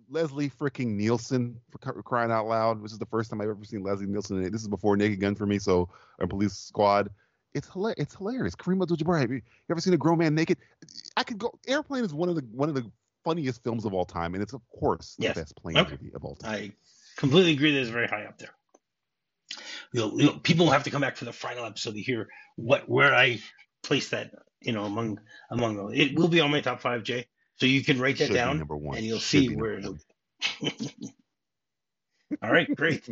Leslie 0.09 0.49
freaking 0.49 0.95
Nielsen 0.95 1.59
for 1.71 2.01
crying 2.03 2.31
out 2.31 2.47
loud. 2.47 2.83
This 2.83 2.91
is 2.91 2.97
the 2.99 3.05
first 3.05 3.29
time 3.29 3.39
I've 3.41 3.49
ever 3.49 3.63
seen 3.63 3.83
Leslie 3.83 4.07
Nielsen. 4.07 4.37
in 4.37 4.45
it. 4.45 4.51
This 4.51 4.61
is 4.61 4.67
before 4.67 4.97
Naked 4.97 5.19
Gun 5.19 5.35
for 5.35 5.45
me. 5.45 5.59
So 5.59 5.89
a 6.19 6.27
Police 6.27 6.53
Squad. 6.53 7.09
It's 7.53 7.67
hilarious. 7.69 7.95
It's 7.99 8.15
hilarious. 8.15 8.55
Kareem 8.55 8.81
Abdul-Jabbar. 8.81 9.19
Have 9.19 9.31
you, 9.31 9.37
you 9.37 9.41
ever 9.71 9.81
seen 9.81 9.93
a 9.93 9.97
grown 9.97 10.19
man 10.19 10.35
naked? 10.35 10.57
I 11.17 11.23
could 11.23 11.37
go. 11.39 11.57
Airplane 11.67 12.03
is 12.03 12.13
one 12.13 12.29
of 12.29 12.35
the 12.35 12.41
one 12.51 12.69
of 12.69 12.75
the 12.75 12.89
funniest 13.23 13.63
films 13.63 13.85
of 13.85 13.93
all 13.93 14.05
time, 14.05 14.33
and 14.35 14.43
it's 14.43 14.53
of 14.53 14.61
course 14.69 15.15
the 15.17 15.25
Yes. 15.25 15.35
best 15.35 15.55
plane 15.55 15.77
Okay. 15.77 15.91
movie 15.91 16.11
of 16.13 16.23
all 16.23 16.35
time. 16.35 16.51
I 16.53 16.71
completely 17.17 17.53
agree 17.53 17.73
that 17.73 17.81
it's 17.81 17.89
very 17.89 18.07
high 18.07 18.25
up 18.25 18.37
there. 18.37 18.49
You'll, 19.93 20.21
you'll, 20.21 20.39
people 20.39 20.65
will 20.65 20.73
have 20.73 20.83
to 20.83 20.91
come 20.91 21.01
back 21.01 21.17
for 21.17 21.25
the 21.25 21.33
final 21.33 21.65
episode 21.65 21.93
to 21.95 22.01
hear 22.01 22.27
what 22.55 22.87
where 22.87 23.13
I 23.15 23.39
place 23.83 24.09
that, 24.09 24.31
you 24.61 24.71
know, 24.73 24.85
among 24.85 25.19
among 25.49 25.75
those. 25.77 25.93
It 25.95 26.15
will 26.17 26.27
be 26.27 26.39
on 26.41 26.51
my 26.51 26.61
top 26.61 26.81
five, 26.81 27.03
Jay. 27.03 27.25
So 27.55 27.65
you 27.65 27.83
can 27.83 27.99
write 27.99 28.17
that 28.19 28.27
Should 28.27 28.33
down, 28.35 28.57
number 28.59 28.77
one. 28.77 28.97
and 28.97 29.05
you'll 29.05 29.19
Should 29.19 29.41
see 29.41 29.55
where. 29.55 29.79
it'll- 29.79 29.97
All 32.43 32.51
right, 32.51 32.73
great. 32.75 33.09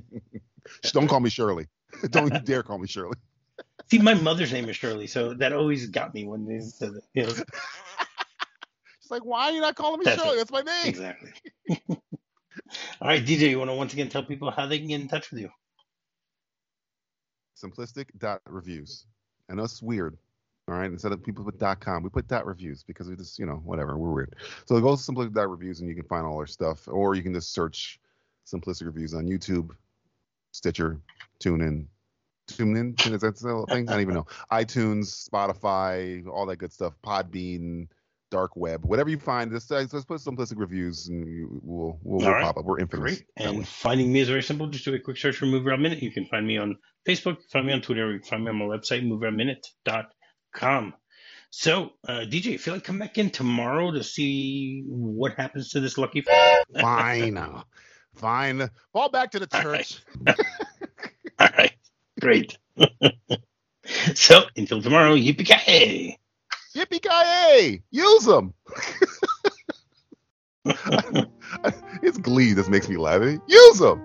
Don't 0.94 1.08
call 1.08 1.20
me 1.20 1.30
Shirley. 1.30 1.68
Don't 2.12 2.32
you 2.34 2.40
dare 2.42 2.62
call 2.64 2.78
me 2.78 2.88
Shirley. 2.88 3.16
See, 3.90 4.00
my 4.00 4.14
mother's 4.14 4.52
name 4.52 4.68
is 4.70 4.76
Shirley, 4.76 5.08
so 5.08 5.34
that 5.36 5.54
always 5.54 5.88
got 5.88 6.14
me 6.14 6.26
when 6.28 6.46
they 6.46 6.60
said 6.60 6.92
it. 6.94 7.04
You 7.14 7.24
know, 7.24 7.30
She's 7.34 9.10
like, 9.12 9.24
why 9.26 9.46
are 9.46 9.52
you 9.54 9.62
not 9.62 9.76
calling 9.76 10.00
me 10.00 10.06
That's 10.06 10.22
Shirley? 10.22 10.36
it. 10.36 10.38
That's 10.38 10.52
my 10.52 10.62
name. 10.62 10.86
exactly. 10.86 11.32
All 13.02 13.08
right, 13.08 13.24
DJ, 13.26 13.50
you 13.50 13.58
want 13.60 13.72
to 13.72 13.76
once 13.76 13.94
again 13.94 14.10
tell 14.10 14.24
people 14.24 14.52
how 14.52 14.66
they 14.68 14.78
can 14.80 14.88
get 14.90 15.00
in 15.02 15.08
touch 15.08 15.32
with 15.32 15.40
you? 15.40 15.50
Simplistic 17.62 18.08
dot 18.18 18.42
reviews. 18.48 19.06
I 19.50 19.56
know 19.56 19.64
it's 19.64 19.82
weird. 19.82 20.18
All 20.68 20.76
right. 20.76 20.92
Instead 20.92 21.12
of 21.14 21.24
people 21.24 21.46
put 21.46 21.58
dot 21.58 21.80
com, 21.80 22.04
we 22.04 22.10
put 22.10 22.28
dot 22.28 22.46
reviews 22.46 22.84
because 22.84 23.08
we 23.08 23.16
just, 23.16 23.40
you 23.40 23.46
know, 23.46 23.62
whatever. 23.64 23.98
We're 23.98 24.12
weird. 24.12 24.36
So 24.66 24.80
go 24.80 24.96
to 24.96 25.02
simplistic 25.02 25.34
dot 25.34 25.50
reviews 25.50 25.80
and 25.80 25.90
you 25.90 25.96
can 25.96 26.04
find 26.04 26.26
all 26.26 26.38
our 26.38 26.48
stuff. 26.48 26.88
Or 26.88 27.16
you 27.16 27.24
can 27.24 27.34
just 27.34 27.54
search 27.54 28.00
simplistic 28.46 28.86
reviews 28.86 29.14
on 29.14 29.26
YouTube, 29.26 29.72
Stitcher, 30.52 31.00
TuneIn. 31.40 31.86
TuneIn? 32.48 33.14
Is 33.14 33.22
that 33.22 33.38
the 33.38 33.66
thing? 33.70 33.90
I 33.90 33.94
don't 33.94 34.02
even 34.02 34.14
know. 34.14 34.28
iTunes, 34.52 35.30
Spotify, 35.30 36.26
all 36.28 36.46
that 36.46 36.58
good 36.58 36.72
stuff. 36.72 36.94
Podbean, 37.04 37.88
dark 38.30 38.56
web, 38.56 38.86
whatever 38.86 39.10
you 39.10 39.18
find. 39.18 39.54
Uh, 39.54 39.60
just 39.60 40.08
put 40.08 40.20
simplistic 40.22 40.58
reviews 40.58 41.08
and 41.08 41.26
we'll 41.62 42.00
we'll, 42.04 42.20
we'll 42.20 42.32
right. 42.32 42.44
pop 42.44 42.58
up. 42.58 42.66
We're 42.66 42.80
infamous. 42.80 43.18
Great. 43.18 43.26
that 43.38 43.50
way. 43.52 43.58
And 43.58 43.68
finding 43.68 44.12
me 44.12 44.20
is 44.20 44.30
very 44.30 44.44
simple. 44.44 44.68
Just 44.68 44.86
do 44.86 44.94
a 44.94 45.00
quick 45.00 45.18
search 45.18 45.38
for 45.38 45.46
MovieRob 45.46 45.80
Minute. 45.80 46.02
You 46.02 46.12
can 46.12 46.26
find 46.26 46.46
me 46.46 46.58
on 46.58 46.78
Facebook, 47.08 47.38
find 47.52 47.66
me 47.66 47.74
on 47.74 47.82
Twitter, 47.82 48.12
you 48.12 48.20
can 48.20 48.28
find 48.28 48.44
me 48.44 48.50
on 48.50 48.58
my 48.58 48.66
website, 48.66 49.08
movierobminute.com. 49.08 50.94
So, 51.50 51.92
uh, 52.08 52.26
DJ, 52.28 52.56
I 52.56 52.58
feel 52.58 52.74
like 52.74 52.84
come 52.84 53.00
back 53.00 53.18
in 53.18 53.30
tomorrow 53.30 53.92
to 53.92 54.04
see 54.04 54.84
what 54.86 55.36
happens 55.36 55.70
to 55.70 55.80
this 55.80 55.98
lucky. 55.98 56.22
Fine. 56.82 57.64
Fine. 58.16 58.70
Fall 58.92 59.10
back 59.10 59.32
to 59.32 59.40
the 59.40 59.48
All 59.54 59.62
church. 59.62 60.02
All 61.40 61.48
right, 61.58 61.74
great. 62.20 62.58
so, 64.16 64.42
until 64.56 64.82
tomorrow, 64.82 65.16
yippee 65.16 65.46
ki 65.46 66.18
yippee 66.78 67.02
ki 67.02 67.82
Use 67.92 68.26
them. 68.26 68.54
it's 72.04 72.18
glee 72.18 72.54
that 72.54 72.70
makes 72.70 72.88
me 72.90 72.98
laugh. 72.98 73.22
Use 73.48 73.80
them. 73.80 74.02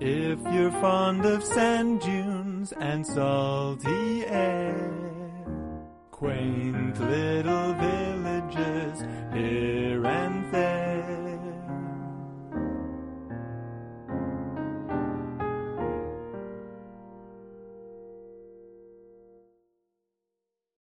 if 0.00 0.38
you're 0.54 0.70
fond 0.72 1.24
of 1.24 1.42
sand 1.42 2.00
dunes 2.00 2.72
and 2.72 3.06
salty 3.06 4.24
air, 4.26 4.92
quaint 6.10 7.00
little 7.00 7.74
villages 7.74 9.00
here 9.32 10.06
and 10.06 10.47